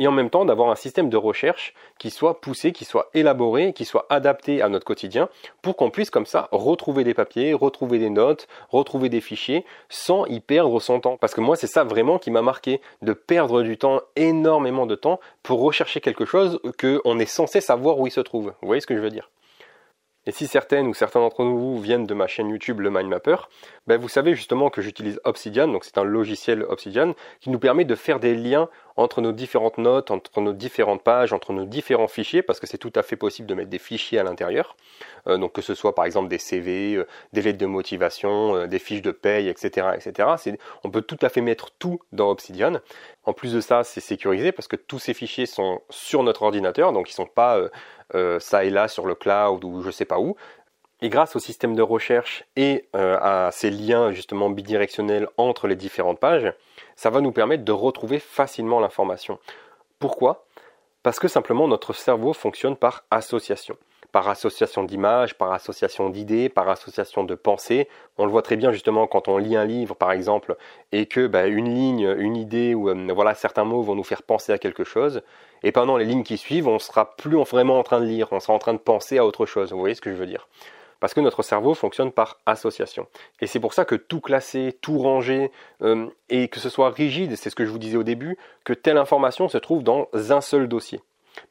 et 0.00 0.08
en 0.08 0.12
même 0.12 0.30
temps 0.30 0.44
d'avoir 0.44 0.70
un 0.70 0.74
système 0.74 1.10
de 1.10 1.16
recherche 1.16 1.74
qui 1.98 2.10
soit 2.10 2.40
poussé, 2.40 2.72
qui 2.72 2.84
soit 2.84 3.10
élaboré, 3.14 3.72
qui 3.74 3.84
soit 3.84 4.06
adapté 4.08 4.62
à 4.62 4.68
notre 4.68 4.86
quotidien 4.86 5.28
pour 5.62 5.76
qu'on 5.76 5.90
puisse 5.90 6.10
comme 6.10 6.26
ça 6.26 6.48
retrouver 6.50 7.04
des 7.04 7.14
papiers, 7.14 7.52
retrouver 7.52 7.98
des 7.98 8.10
notes, 8.10 8.48
retrouver 8.70 9.10
des 9.10 9.20
fichiers 9.20 9.64
sans 9.90 10.24
y 10.24 10.40
perdre 10.40 10.80
son 10.80 11.00
temps. 11.00 11.18
Parce 11.18 11.34
que 11.34 11.42
moi 11.42 11.54
c'est 11.54 11.66
ça 11.66 11.84
vraiment 11.84 12.18
qui 12.18 12.30
m'a 12.30 12.42
marqué, 12.42 12.80
de 13.02 13.12
perdre 13.12 13.62
du 13.62 13.76
temps, 13.76 14.00
énormément 14.16 14.86
de 14.86 14.94
temps 14.94 15.20
pour 15.42 15.60
rechercher 15.60 16.00
quelque 16.00 16.24
chose 16.24 16.60
qu'on 16.80 17.18
est 17.18 17.26
censé 17.26 17.60
savoir 17.60 18.00
où 18.00 18.06
il 18.06 18.10
se 18.10 18.20
trouve. 18.20 18.54
Vous 18.62 18.66
voyez 18.66 18.80
ce 18.80 18.86
que 18.86 18.96
je 18.96 19.00
veux 19.00 19.10
dire? 19.10 19.28
Et 20.26 20.32
si 20.32 20.46
certaines 20.46 20.86
ou 20.86 20.94
certains 20.94 21.20
d'entre 21.20 21.44
vous 21.44 21.80
viennent 21.80 22.06
de 22.06 22.14
ma 22.14 22.26
chaîne 22.26 22.50
YouTube 22.50 22.80
Le 22.80 22.90
Mind 22.90 23.08
Mapper, 23.08 23.36
ben 23.86 23.98
vous 23.98 24.08
savez 24.08 24.34
justement 24.34 24.68
que 24.68 24.82
j'utilise 24.82 25.18
Obsidian, 25.24 25.66
donc 25.66 25.84
c'est 25.84 25.96
un 25.96 26.04
logiciel 26.04 26.62
Obsidian 26.64 27.14
qui 27.40 27.48
nous 27.48 27.58
permet 27.58 27.84
de 27.84 27.94
faire 27.94 28.20
des 28.20 28.34
liens 28.34 28.68
entre 28.96 29.22
nos 29.22 29.32
différentes 29.32 29.78
notes, 29.78 30.10
entre 30.10 30.42
nos 30.42 30.52
différentes 30.52 31.02
pages, 31.02 31.32
entre 31.32 31.54
nos 31.54 31.64
différents 31.64 32.08
fichiers, 32.08 32.42
parce 32.42 32.60
que 32.60 32.66
c'est 32.66 32.76
tout 32.76 32.92
à 32.94 33.02
fait 33.02 33.16
possible 33.16 33.48
de 33.48 33.54
mettre 33.54 33.70
des 33.70 33.78
fichiers 33.78 34.18
à 34.18 34.22
l'intérieur. 34.22 34.76
Euh, 35.26 35.38
donc 35.38 35.52
que 35.52 35.62
ce 35.62 35.74
soit 35.74 35.94
par 35.94 36.04
exemple 36.04 36.28
des 36.28 36.38
CV, 36.38 36.96
euh, 36.96 37.06
des 37.32 37.40
lettres 37.40 37.58
de 37.58 37.66
motivation, 37.66 38.56
euh, 38.56 38.66
des 38.66 38.78
fiches 38.78 39.02
de 39.02 39.12
paye, 39.12 39.48
etc., 39.48 39.88
etc. 39.94 40.28
On 40.84 40.90
peut 40.90 41.02
tout 41.02 41.18
à 41.22 41.30
fait 41.30 41.40
mettre 41.40 41.70
tout 41.78 42.00
dans 42.12 42.30
Obsidian. 42.30 42.80
En 43.24 43.32
plus 43.32 43.54
de 43.54 43.60
ça, 43.60 43.84
c'est 43.84 44.00
sécurisé 44.00 44.52
parce 44.52 44.68
que 44.68 44.76
tous 44.76 44.98
ces 44.98 45.14
fichiers 45.14 45.46
sont 45.46 45.80
sur 45.88 46.22
notre 46.22 46.42
ordinateur, 46.42 46.92
donc 46.92 47.10
ils 47.10 47.14
sont 47.14 47.26
pas 47.26 47.58
ça 48.38 48.64
et 48.64 48.70
là 48.70 48.88
sur 48.88 49.06
le 49.06 49.14
cloud 49.14 49.64
ou 49.64 49.82
je 49.82 49.90
sais 49.90 50.04
pas 50.04 50.18
où. 50.18 50.36
Et 51.02 51.08
grâce 51.08 51.34
au 51.34 51.38
système 51.38 51.74
de 51.74 51.82
recherche 51.82 52.44
et 52.56 52.88
à 52.92 53.50
ces 53.52 53.70
liens 53.70 54.12
justement 54.12 54.50
bidirectionnels 54.50 55.28
entre 55.36 55.66
les 55.66 55.76
différentes 55.76 56.20
pages, 56.20 56.52
ça 56.94 57.10
va 57.10 57.20
nous 57.20 57.32
permettre 57.32 57.64
de 57.64 57.72
retrouver 57.72 58.18
facilement 58.18 58.80
l'information. 58.80 59.38
Pourquoi? 59.98 60.44
Parce 61.02 61.18
que 61.18 61.28
simplement 61.28 61.68
notre 61.68 61.94
cerveau 61.94 62.32
fonctionne 62.34 62.76
par 62.76 63.04
association 63.10 63.76
par 64.12 64.28
association 64.28 64.84
d'images, 64.84 65.34
par 65.34 65.52
association 65.52 66.10
d'idées, 66.10 66.48
par 66.48 66.68
association 66.68 67.24
de 67.24 67.34
pensées. 67.34 67.88
On 68.18 68.24
le 68.24 68.30
voit 68.30 68.42
très 68.42 68.56
bien 68.56 68.72
justement 68.72 69.06
quand 69.06 69.28
on 69.28 69.38
lit 69.38 69.56
un 69.56 69.64
livre 69.64 69.94
par 69.94 70.12
exemple 70.12 70.56
et 70.92 71.06
que 71.06 71.26
bah, 71.26 71.46
une 71.46 71.72
ligne, 71.72 72.14
une 72.18 72.36
idée 72.36 72.74
ou 72.74 72.88
euh, 72.88 73.12
voilà 73.14 73.34
certains 73.34 73.64
mots 73.64 73.82
vont 73.82 73.94
nous 73.94 74.04
faire 74.04 74.22
penser 74.22 74.52
à 74.52 74.58
quelque 74.58 74.84
chose. 74.84 75.22
Et 75.62 75.72
pendant 75.72 75.96
les 75.96 76.04
lignes 76.04 76.24
qui 76.24 76.38
suivent, 76.38 76.68
on 76.68 76.78
sera 76.78 77.16
plus 77.16 77.36
vraiment 77.44 77.78
en 77.78 77.82
train 77.82 78.00
de 78.00 78.06
lire, 78.06 78.28
on 78.32 78.40
sera 78.40 78.52
en 78.52 78.58
train 78.58 78.74
de 78.74 78.78
penser 78.78 79.18
à 79.18 79.26
autre 79.26 79.46
chose. 79.46 79.72
Vous 79.72 79.78
voyez 79.78 79.94
ce 79.94 80.00
que 80.00 80.10
je 80.10 80.16
veux 80.16 80.26
dire? 80.26 80.48
Parce 81.00 81.14
que 81.14 81.20
notre 81.20 81.42
cerveau 81.42 81.72
fonctionne 81.74 82.12
par 82.12 82.38
association. 82.44 83.06
Et 83.40 83.46
c'est 83.46 83.60
pour 83.60 83.72
ça 83.72 83.86
que 83.86 83.94
tout 83.94 84.20
classer, 84.20 84.78
tout 84.82 84.98
ranger, 84.98 85.50
euh, 85.82 86.06
et 86.28 86.48
que 86.48 86.60
ce 86.60 86.68
soit 86.68 86.90
rigide, 86.90 87.36
c'est 87.36 87.48
ce 87.48 87.54
que 87.54 87.64
je 87.64 87.70
vous 87.70 87.78
disais 87.78 87.96
au 87.96 88.02
début, 88.02 88.36
que 88.64 88.74
telle 88.74 88.98
information 88.98 89.48
se 89.48 89.56
trouve 89.56 89.82
dans 89.82 90.08
un 90.12 90.42
seul 90.42 90.68
dossier. 90.68 91.00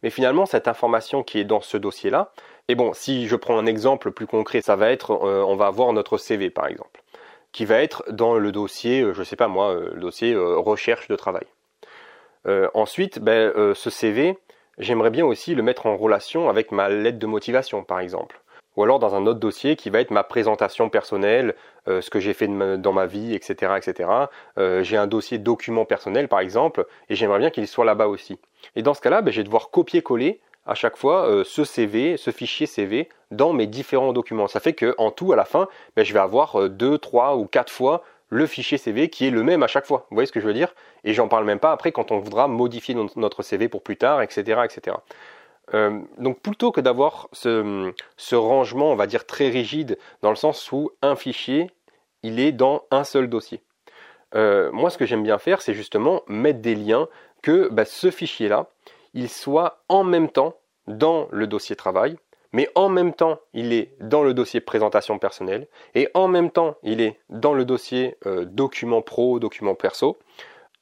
Mais 0.04 0.10
finalement, 0.10 0.46
cette 0.46 0.68
information 0.68 1.24
qui 1.24 1.40
est 1.40 1.44
dans 1.44 1.62
ce 1.62 1.78
dossier-là, 1.78 2.32
et 2.68 2.76
bon, 2.76 2.94
si 2.94 3.28
je 3.28 3.36
prends 3.36 3.58
un 3.58 3.66
exemple 3.66 4.12
plus 4.12 4.28
concret, 4.28 4.62
ça 4.62 4.76
va 4.76 4.92
être, 4.92 5.12
euh, 5.12 5.44
on 5.44 5.56
va 5.56 5.68
avoir 5.68 5.94
notre 5.94 6.18
CV 6.18 6.50
par 6.50 6.68
exemple, 6.68 7.02
qui 7.52 7.66
va 7.66 7.82
être 7.82 8.04
dans 8.10 8.36
le 8.36 8.52
dossier, 8.52 9.02
euh, 9.02 9.14
je 9.14 9.20
ne 9.20 9.26
sais 9.26 9.36
pas 9.36 9.48
moi, 9.48 9.74
le 9.74 10.00
dossier 10.00 10.36
recherche 10.36 11.08
de 11.08 11.16
travail. 11.16 11.46
ensuite, 12.74 13.20
ben, 13.20 13.52
ce 13.76 13.90
CV, 13.90 14.38
j'aimerais 14.78 15.12
bien 15.12 15.26
aussi 15.26 15.56
le 15.56 15.62
mettre 15.62 15.86
en 15.86 15.98
relation 15.98 16.50
avec 16.50 16.72
ma 16.72 16.90
lettre 16.90 17.20
de 17.20 17.28
motivation 17.28 17.84
par 17.84 18.00
exemple 18.00 18.42
ou 18.80 18.84
alors 18.84 19.00
dans 19.00 19.14
un 19.14 19.26
autre 19.26 19.42
dossier 19.42 19.76
qui 19.76 19.90
va 19.90 20.00
être 20.00 20.10
ma 20.10 20.24
présentation 20.24 20.90
personnelle, 20.90 21.54
euh, 21.90 22.00
ce 22.00 22.10
que 22.10 22.22
j'ai 22.22 22.34
fait 22.34 22.48
dans 22.48 22.94
ma 22.94 23.08
vie, 23.08 23.36
etc. 23.36 23.74
etc. 23.76 24.10
Euh, 24.58 24.84
j'ai 24.84 24.96
un 24.96 25.06
dossier 25.06 25.38
document 25.38 25.84
personnel 25.84 26.30
par 26.30 26.40
exemple, 26.40 26.86
et 27.10 27.16
j'aimerais 27.16 27.40
bien 27.40 27.50
qu'il 27.50 27.68
soit 27.68 27.84
là-bas 27.84 28.08
aussi. 28.08 28.40
Et 28.78 28.82
dans 28.82 28.94
ce 28.94 29.02
cas-là, 29.02 29.22
ben, 29.22 29.32
je 29.32 29.42
vais 29.42 29.44
devoir 29.44 29.70
copier-coller 29.70 30.40
à 30.66 30.76
chaque 30.76 30.96
fois 30.96 31.28
euh, 31.28 31.44
ce 31.44 31.66
CV, 31.66 32.16
ce 32.16 32.32
fichier 32.32 32.68
CV 32.68 33.10
dans 33.32 33.52
mes 33.52 33.68
différents 33.68 34.14
documents. 34.14 34.48
Ça 34.48 34.62
fait 34.62 34.74
qu'en 34.74 35.12
tout, 35.12 35.34
à 35.34 35.36
la 35.36 35.44
fin, 35.44 35.68
ben, 35.98 36.06
je 36.06 36.14
vais 36.14 36.20
avoir 36.20 36.70
deux, 36.70 36.98
trois 36.98 37.36
ou 37.36 37.48
quatre 37.48 37.74
fois 37.74 38.04
le 38.30 38.46
fichier 38.46 38.78
CV 38.78 39.10
qui 39.10 39.28
est 39.28 39.32
le 39.32 39.44
même 39.44 39.62
à 39.62 39.68
chaque 39.68 39.88
fois. 39.88 40.08
Vous 40.10 40.16
voyez 40.16 40.28
ce 40.28 40.32
que 40.32 40.40
je 40.40 40.48
veux 40.48 40.54
dire? 40.54 40.74
Et 41.04 41.14
j'en 41.14 41.28
parle 41.28 41.44
même 41.44 41.60
pas 41.60 41.74
après 41.74 41.92
quand 41.92 42.14
on 42.14 42.20
voudra 42.20 42.48
modifier 42.48 42.96
notre 43.18 43.44
CV 43.44 43.68
pour 43.68 43.84
plus 43.84 43.98
tard, 43.98 44.22
etc. 44.22 44.62
etc. 44.64 44.96
Euh, 45.74 46.00
donc 46.18 46.40
plutôt 46.42 46.72
que 46.72 46.82
d'avoir 46.82 47.30
ce, 47.32 48.36
rangement, 48.36 48.92
on 48.92 48.96
va 48.96 49.08
dire 49.08 49.26
très 49.26 49.50
rigide, 49.50 49.98
dans 50.22 50.30
le 50.30 50.36
sens 50.36 50.72
où 50.72 50.92
un 51.02 51.16
fichier, 51.16 51.70
il 52.24 52.40
est 52.40 52.52
dans 52.52 52.84
un 52.92 53.04
seul 53.04 53.30
dossier. 53.30 53.62
Euh, 54.36 54.72
moi, 54.72 54.90
ce 54.90 54.98
que 54.98 55.06
j'aime 55.06 55.24
bien 55.24 55.38
faire, 55.38 55.62
c'est 55.62 55.74
justement 55.74 56.24
mettre 56.28 56.60
des 56.60 56.76
liens 56.76 57.08
que 57.42 57.70
bah, 57.70 57.86
ce 57.86 58.12
fichier-là, 58.12 58.68
il 59.14 59.30
soit 59.30 59.84
en 59.90 60.04
même 60.04 60.30
temps 60.30 60.56
dans 60.88 61.28
le 61.32 61.48
dossier 61.48 61.76
travail, 61.76 62.18
mais 62.52 62.70
en 62.76 62.90
même 62.90 63.14
temps, 63.14 63.40
il 63.54 63.74
est 63.74 63.96
dans 64.00 64.24
le 64.24 64.34
dossier 64.34 64.60
présentation 64.60 65.20
personnelle, 65.20 65.68
et 65.96 66.10
en 66.14 66.28
même 66.28 66.52
temps, 66.52 66.76
il 66.84 67.02
est 67.02 67.20
dans 67.30 67.54
le 67.54 67.66
dossier 67.66 68.18
euh, 68.26 68.46
document 68.46 69.02
pro, 69.02 69.40
document 69.40 69.76
perso. 69.76 70.18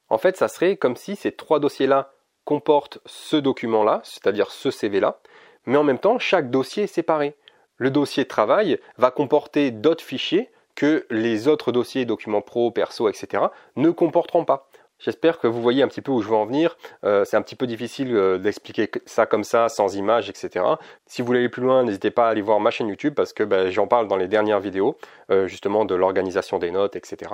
En 0.09 0.17
fait, 0.17 0.37
ça 0.37 0.47
serait 0.47 0.77
comme 0.77 0.95
si 0.95 1.15
ces 1.15 1.33
trois 1.33 1.59
dossiers-là 1.59 2.11
comporte 2.47 2.99
ce 3.05 3.35
document-là, 3.35 3.99
c'est-à-dire 4.05 4.51
ce 4.51 4.71
CV-là, 4.71 5.19
mais 5.65 5.75
en 5.75 5.83
même 5.83 5.99
temps, 5.99 6.17
chaque 6.17 6.49
dossier 6.49 6.83
est 6.83 6.87
séparé. 6.87 7.35
Le 7.75 7.91
dossier 7.91 8.23
travail 8.23 8.79
va 8.97 9.11
comporter 9.11 9.69
d'autres 9.69 10.03
fichiers 10.03 10.49
que 10.73 11.05
les 11.09 11.49
autres 11.49 11.73
dossiers, 11.73 12.05
documents 12.05 12.41
pro, 12.41 12.71
perso, 12.71 13.09
etc., 13.09 13.43
ne 13.75 13.89
comporteront 13.89 14.45
pas. 14.45 14.69
J'espère 14.97 15.39
que 15.39 15.47
vous 15.47 15.61
voyez 15.61 15.83
un 15.83 15.89
petit 15.89 16.01
peu 16.01 16.13
où 16.13 16.21
je 16.21 16.29
veux 16.29 16.35
en 16.35 16.45
venir. 16.45 16.77
Euh, 17.03 17.25
c'est 17.25 17.35
un 17.35 17.41
petit 17.41 17.57
peu 17.57 17.67
difficile 17.67 18.15
euh, 18.15 18.37
d'expliquer 18.37 18.89
ça 19.05 19.25
comme 19.25 19.43
ça, 19.43 19.67
sans 19.67 19.97
images, 19.97 20.29
etc. 20.29 20.63
Si 21.05 21.21
vous 21.21 21.25
voulez 21.25 21.39
aller 21.39 21.49
plus 21.49 21.61
loin, 21.61 21.83
n'hésitez 21.83 22.11
pas 22.11 22.27
à 22.27 22.29
aller 22.29 22.41
voir 22.41 22.61
ma 22.61 22.71
chaîne 22.71 22.87
YouTube 22.87 23.13
parce 23.13 23.33
que 23.33 23.43
ben, 23.43 23.69
j'en 23.69 23.87
parle 23.87 24.07
dans 24.07 24.15
les 24.15 24.29
dernières 24.29 24.61
vidéos, 24.61 24.97
euh, 25.31 25.47
justement 25.47 25.83
de 25.83 25.95
l'organisation 25.95 26.59
des 26.59 26.71
notes, 26.71 26.95
etc. 26.95 27.31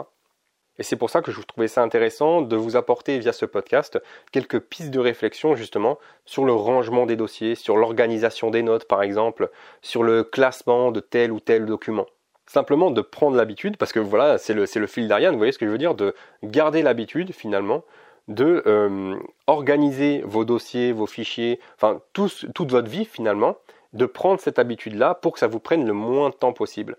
Et 0.79 0.83
c'est 0.83 0.95
pour 0.95 1.09
ça 1.09 1.21
que 1.21 1.31
je 1.31 1.41
trouvais 1.41 1.67
ça 1.67 1.83
intéressant 1.83 2.41
de 2.41 2.55
vous 2.55 2.75
apporter 2.75 3.19
via 3.19 3.31
ce 3.31 3.45
podcast 3.45 4.01
quelques 4.31 4.59
pistes 4.59 4.89
de 4.89 4.99
réflexion 4.99 5.55
justement 5.55 5.99
sur 6.25 6.45
le 6.45 6.53
rangement 6.53 7.05
des 7.05 7.15
dossiers, 7.15 7.55
sur 7.55 7.77
l'organisation 7.77 8.49
des 8.49 8.63
notes 8.63 8.85
par 8.85 9.03
exemple, 9.03 9.51
sur 9.81 10.03
le 10.03 10.23
classement 10.23 10.91
de 10.91 10.99
tel 10.99 11.31
ou 11.31 11.39
tel 11.39 11.65
document. 11.65 12.07
Simplement 12.47 12.91
de 12.91 13.01
prendre 13.01 13.37
l'habitude, 13.37 13.77
parce 13.77 13.93
que 13.93 13.99
voilà, 13.99 14.37
c'est 14.37 14.53
le, 14.53 14.65
fil 14.87 15.07
d'Ariane, 15.07 15.31
vous 15.31 15.37
voyez 15.37 15.53
ce 15.53 15.57
que 15.57 15.65
je 15.65 15.71
veux 15.71 15.77
dire, 15.77 15.95
de 15.95 16.13
garder 16.43 16.81
l'habitude 16.81 17.31
finalement 17.31 17.83
de 18.29 18.63
euh, 18.67 19.17
organiser 19.47 20.21
vos 20.25 20.45
dossiers, 20.45 20.93
vos 20.93 21.07
fichiers, 21.07 21.59
enfin 21.75 22.01
toute 22.13 22.71
votre 22.71 22.89
vie 22.89 23.05
finalement, 23.05 23.57
de 23.93 24.05
prendre 24.05 24.39
cette 24.39 24.59
habitude-là 24.59 25.15
pour 25.15 25.33
que 25.33 25.39
ça 25.39 25.47
vous 25.47 25.59
prenne 25.59 25.85
le 25.85 25.93
moins 25.93 26.29
de 26.29 26.35
temps 26.35 26.53
possible. 26.53 26.97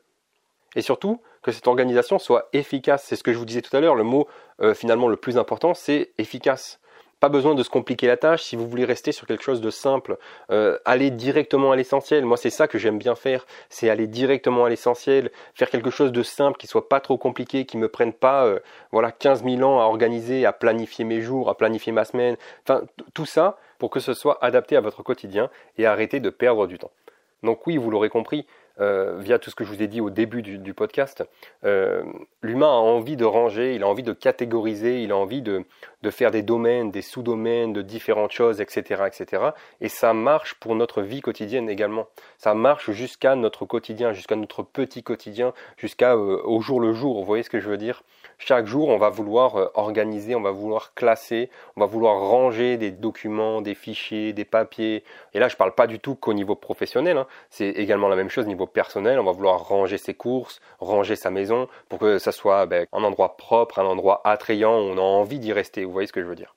Et 0.76 0.82
surtout, 0.82 1.20
que 1.42 1.52
cette 1.52 1.68
organisation 1.68 2.18
soit 2.18 2.48
efficace. 2.52 3.04
C'est 3.04 3.16
ce 3.16 3.22
que 3.22 3.32
je 3.32 3.38
vous 3.38 3.44
disais 3.44 3.62
tout 3.62 3.76
à 3.76 3.80
l'heure, 3.80 3.94
le 3.94 4.04
mot 4.04 4.26
euh, 4.60 4.74
finalement 4.74 5.08
le 5.08 5.16
plus 5.16 5.38
important, 5.38 5.74
c'est 5.74 6.12
efficace. 6.18 6.80
Pas 7.20 7.28
besoin 7.28 7.54
de 7.54 7.62
se 7.62 7.70
compliquer 7.70 8.06
la 8.06 8.16
tâche 8.16 8.42
si 8.42 8.54
vous 8.54 8.68
voulez 8.68 8.84
rester 8.84 9.12
sur 9.12 9.26
quelque 9.26 9.44
chose 9.44 9.60
de 9.60 9.70
simple. 9.70 10.18
Euh, 10.50 10.78
aller 10.84 11.10
directement 11.10 11.72
à 11.72 11.76
l'essentiel. 11.76 12.26
Moi, 12.26 12.36
c'est 12.36 12.50
ça 12.50 12.68
que 12.68 12.76
j'aime 12.76 12.98
bien 12.98 13.14
faire. 13.14 13.46
C'est 13.70 13.88
aller 13.88 14.06
directement 14.06 14.66
à 14.66 14.68
l'essentiel. 14.68 15.30
Faire 15.54 15.70
quelque 15.70 15.90
chose 15.90 16.12
de 16.12 16.22
simple 16.22 16.58
qui 16.58 16.66
soit 16.66 16.88
pas 16.88 17.00
trop 17.00 17.16
compliqué, 17.16 17.64
qui 17.64 17.78
me 17.78 17.88
prenne 17.88 18.12
pas 18.12 18.44
euh, 18.44 18.58
voilà 18.92 19.10
15 19.10 19.42
000 19.44 19.62
ans 19.62 19.80
à 19.80 19.84
organiser, 19.84 20.44
à 20.44 20.52
planifier 20.52 21.04
mes 21.04 21.22
jours, 21.22 21.48
à 21.48 21.56
planifier 21.56 21.92
ma 21.92 22.04
semaine. 22.04 22.36
Enfin, 22.68 22.82
tout 23.14 23.26
ça 23.26 23.56
pour 23.78 23.90
que 23.90 24.00
ce 24.00 24.12
soit 24.12 24.38
adapté 24.44 24.76
à 24.76 24.80
votre 24.80 25.02
quotidien 25.02 25.48
et 25.78 25.86
arrêter 25.86 26.20
de 26.20 26.30
perdre 26.30 26.66
du 26.66 26.78
temps. 26.78 26.90
Donc 27.42 27.66
oui, 27.66 27.76
vous 27.76 27.90
l'aurez 27.90 28.08
compris, 28.08 28.46
euh, 28.80 29.18
via 29.20 29.38
tout 29.38 29.50
ce 29.50 29.54
que 29.54 29.64
je 29.64 29.70
vous 29.70 29.82
ai 29.82 29.86
dit 29.86 30.00
au 30.00 30.10
début 30.10 30.42
du, 30.42 30.74
podcast, 30.74 31.22
euh, 31.64 32.02
l'humain 32.42 32.66
a 32.66 32.70
envie 32.70 33.16
de 33.16 33.24
ranger, 33.24 33.74
il 33.74 33.84
a 33.84 33.88
envie 33.88 34.02
de 34.02 34.12
catégoriser, 34.12 35.00
il 35.00 35.12
a 35.12 35.16
envie 35.16 35.42
de, 35.42 35.64
de 36.02 36.10
faire 36.10 36.32
des 36.32 36.42
domaines, 36.42 36.90
des 36.90 37.02
sous-domaines, 37.02 37.72
de 37.72 37.82
différentes 37.82 38.32
choses, 38.32 38.60
etc., 38.60 39.04
etc. 39.06 39.42
Et 39.80 39.88
ça 39.88 40.12
marche 40.12 40.54
pour 40.54 40.74
notre 40.74 41.02
vie 41.02 41.20
quotidienne 41.20 41.70
également. 41.70 42.08
Ça 42.38 42.54
marche 42.54 42.90
jusqu'à 42.90 43.36
notre 43.36 43.64
quotidien, 43.64 44.12
jusqu'à 44.12 44.36
notre 44.36 44.64
petit 44.64 45.04
quotidien, 45.04 45.52
jusqu'à 45.76 46.14
euh, 46.14 46.42
au 46.44 46.60
jour 46.60 46.80
le 46.80 46.92
jour. 46.92 47.20
Vous 47.20 47.24
voyez 47.24 47.44
ce 47.44 47.50
que 47.50 47.60
je 47.60 47.68
veux 47.68 47.78
dire? 47.78 48.02
Chaque 48.38 48.66
jour, 48.66 48.88
on 48.88 48.98
va 48.98 49.10
vouloir 49.10 49.70
organiser, 49.74 50.34
on 50.34 50.40
va 50.40 50.50
vouloir 50.50 50.92
classer, 50.94 51.50
on 51.76 51.80
va 51.80 51.86
vouloir 51.86 52.18
ranger 52.18 52.76
des 52.76 52.90
documents, 52.90 53.62
des 53.62 53.76
fichiers, 53.76 54.32
des 54.32 54.44
papiers. 54.44 55.04
Et 55.34 55.38
là, 55.38 55.46
je 55.48 55.54
ne 55.54 55.58
parle 55.58 55.74
pas 55.74 55.86
du 55.86 56.00
tout 56.00 56.16
qu'au 56.16 56.34
niveau 56.34 56.56
professionnel. 56.56 57.16
Hein. 57.16 57.26
C'est 57.50 57.68
également 57.68 58.08
la 58.08 58.16
même 58.16 58.28
chose 58.28 58.44
au 58.44 58.48
niveau 58.48 58.63
personnel, 58.66 59.18
on 59.18 59.24
va 59.24 59.32
vouloir 59.32 59.66
ranger 59.66 59.98
ses 59.98 60.14
courses, 60.14 60.60
ranger 60.78 61.16
sa 61.16 61.30
maison 61.30 61.68
pour 61.88 61.98
que 61.98 62.18
ça 62.18 62.32
soit 62.32 62.66
ben, 62.66 62.86
un 62.92 63.04
endroit 63.04 63.36
propre, 63.36 63.78
un 63.78 63.86
endroit 63.86 64.20
attrayant 64.24 64.78
où 64.78 64.82
on 64.82 64.98
a 64.98 65.00
envie 65.00 65.38
d'y 65.38 65.52
rester. 65.52 65.84
Vous 65.84 65.92
voyez 65.92 66.06
ce 66.06 66.12
que 66.12 66.22
je 66.22 66.26
veux 66.26 66.36
dire 66.36 66.54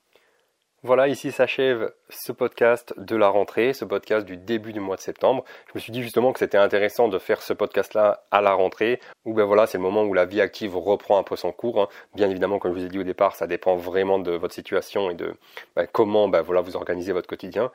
voilà, 0.84 1.08
ici 1.08 1.32
s'achève 1.32 1.92
ce 2.08 2.32
podcast 2.32 2.94
de 2.98 3.16
la 3.16 3.30
rentrée, 3.30 3.74
ce 3.74 3.84
podcast 3.84 4.28
du 4.28 4.38
début 4.38 4.74
du 4.74 4.80
mois 4.80 4.96
de 4.96 5.02
septembre. 5.02 5.44
Je 5.68 5.72
me 5.74 5.80
suis 5.80 5.92
dit 5.92 6.04
justement 6.04 6.32
que 6.32 6.40
c'était 6.40 6.58
intéressant 6.58 7.08
de 7.08 7.18
faire 7.18 7.42
ce 7.42 7.52
podcast-là 7.52 8.24
à 8.30 8.42
la 8.42 8.54
rentrée, 8.54 9.02
où 9.26 9.34
ben 9.34 9.44
voilà, 9.44 9.66
c'est 9.66 9.80
le 9.80 9.84
moment 9.84 10.04
où 10.04 10.14
la 10.14 10.26
vie 10.26 10.40
active 10.40 10.78
reprend 10.78 11.18
un 11.18 11.24
peu 11.24 11.36
son 11.36 11.52
cours. 11.52 11.82
Hein. 11.82 11.88
Bien 12.16 12.30
évidemment, 12.30 12.60
comme 12.60 12.74
je 12.74 12.80
vous 12.80 12.86
ai 12.86 12.90
dit 12.90 13.00
au 13.00 13.04
départ, 13.04 13.36
ça 13.36 13.48
dépend 13.48 13.76
vraiment 13.76 14.20
de 14.20 14.32
votre 14.32 14.54
situation 14.54 15.10
et 15.10 15.16
de 15.16 15.34
ben, 15.76 15.88
comment 15.92 16.30
ben, 16.30 16.42
voilà, 16.42 16.62
vous 16.62 16.76
organisez 16.76 17.12
votre 17.12 17.28
quotidien 17.28 17.72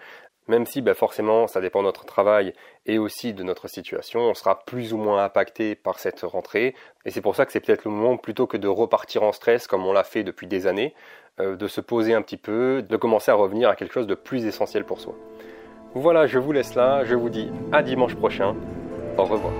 même 0.48 0.66
si 0.66 0.80
ben, 0.82 0.94
forcément 0.94 1.46
ça 1.46 1.60
dépend 1.60 1.80
de 1.80 1.86
notre 1.86 2.04
travail 2.04 2.52
et 2.86 2.98
aussi 2.98 3.32
de 3.32 3.42
notre 3.42 3.68
situation, 3.68 4.20
on 4.20 4.34
sera 4.34 4.64
plus 4.64 4.92
ou 4.92 4.96
moins 4.96 5.24
impacté 5.24 5.74
par 5.74 5.98
cette 5.98 6.20
rentrée. 6.20 6.74
Et 7.04 7.10
c'est 7.10 7.20
pour 7.20 7.36
ça 7.36 7.46
que 7.46 7.52
c'est 7.52 7.60
peut-être 7.60 7.84
le 7.84 7.90
moment, 7.90 8.16
plutôt 8.16 8.46
que 8.46 8.56
de 8.56 8.68
repartir 8.68 9.22
en 9.22 9.32
stress 9.32 9.66
comme 9.66 9.86
on 9.86 9.92
l'a 9.92 10.04
fait 10.04 10.24
depuis 10.24 10.46
des 10.46 10.66
années, 10.66 10.94
euh, 11.40 11.56
de 11.56 11.66
se 11.66 11.80
poser 11.80 12.14
un 12.14 12.22
petit 12.22 12.36
peu, 12.36 12.82
de 12.82 12.96
commencer 12.96 13.30
à 13.30 13.34
revenir 13.34 13.68
à 13.68 13.76
quelque 13.76 13.94
chose 13.94 14.06
de 14.06 14.14
plus 14.14 14.44
essentiel 14.44 14.84
pour 14.84 15.00
soi. 15.00 15.14
Voilà, 15.94 16.26
je 16.26 16.38
vous 16.38 16.52
laisse 16.52 16.74
là, 16.74 17.04
je 17.04 17.14
vous 17.14 17.28
dis 17.28 17.50
à 17.70 17.82
dimanche 17.82 18.14
prochain. 18.14 18.56
Au 19.18 19.24
revoir. 19.24 19.52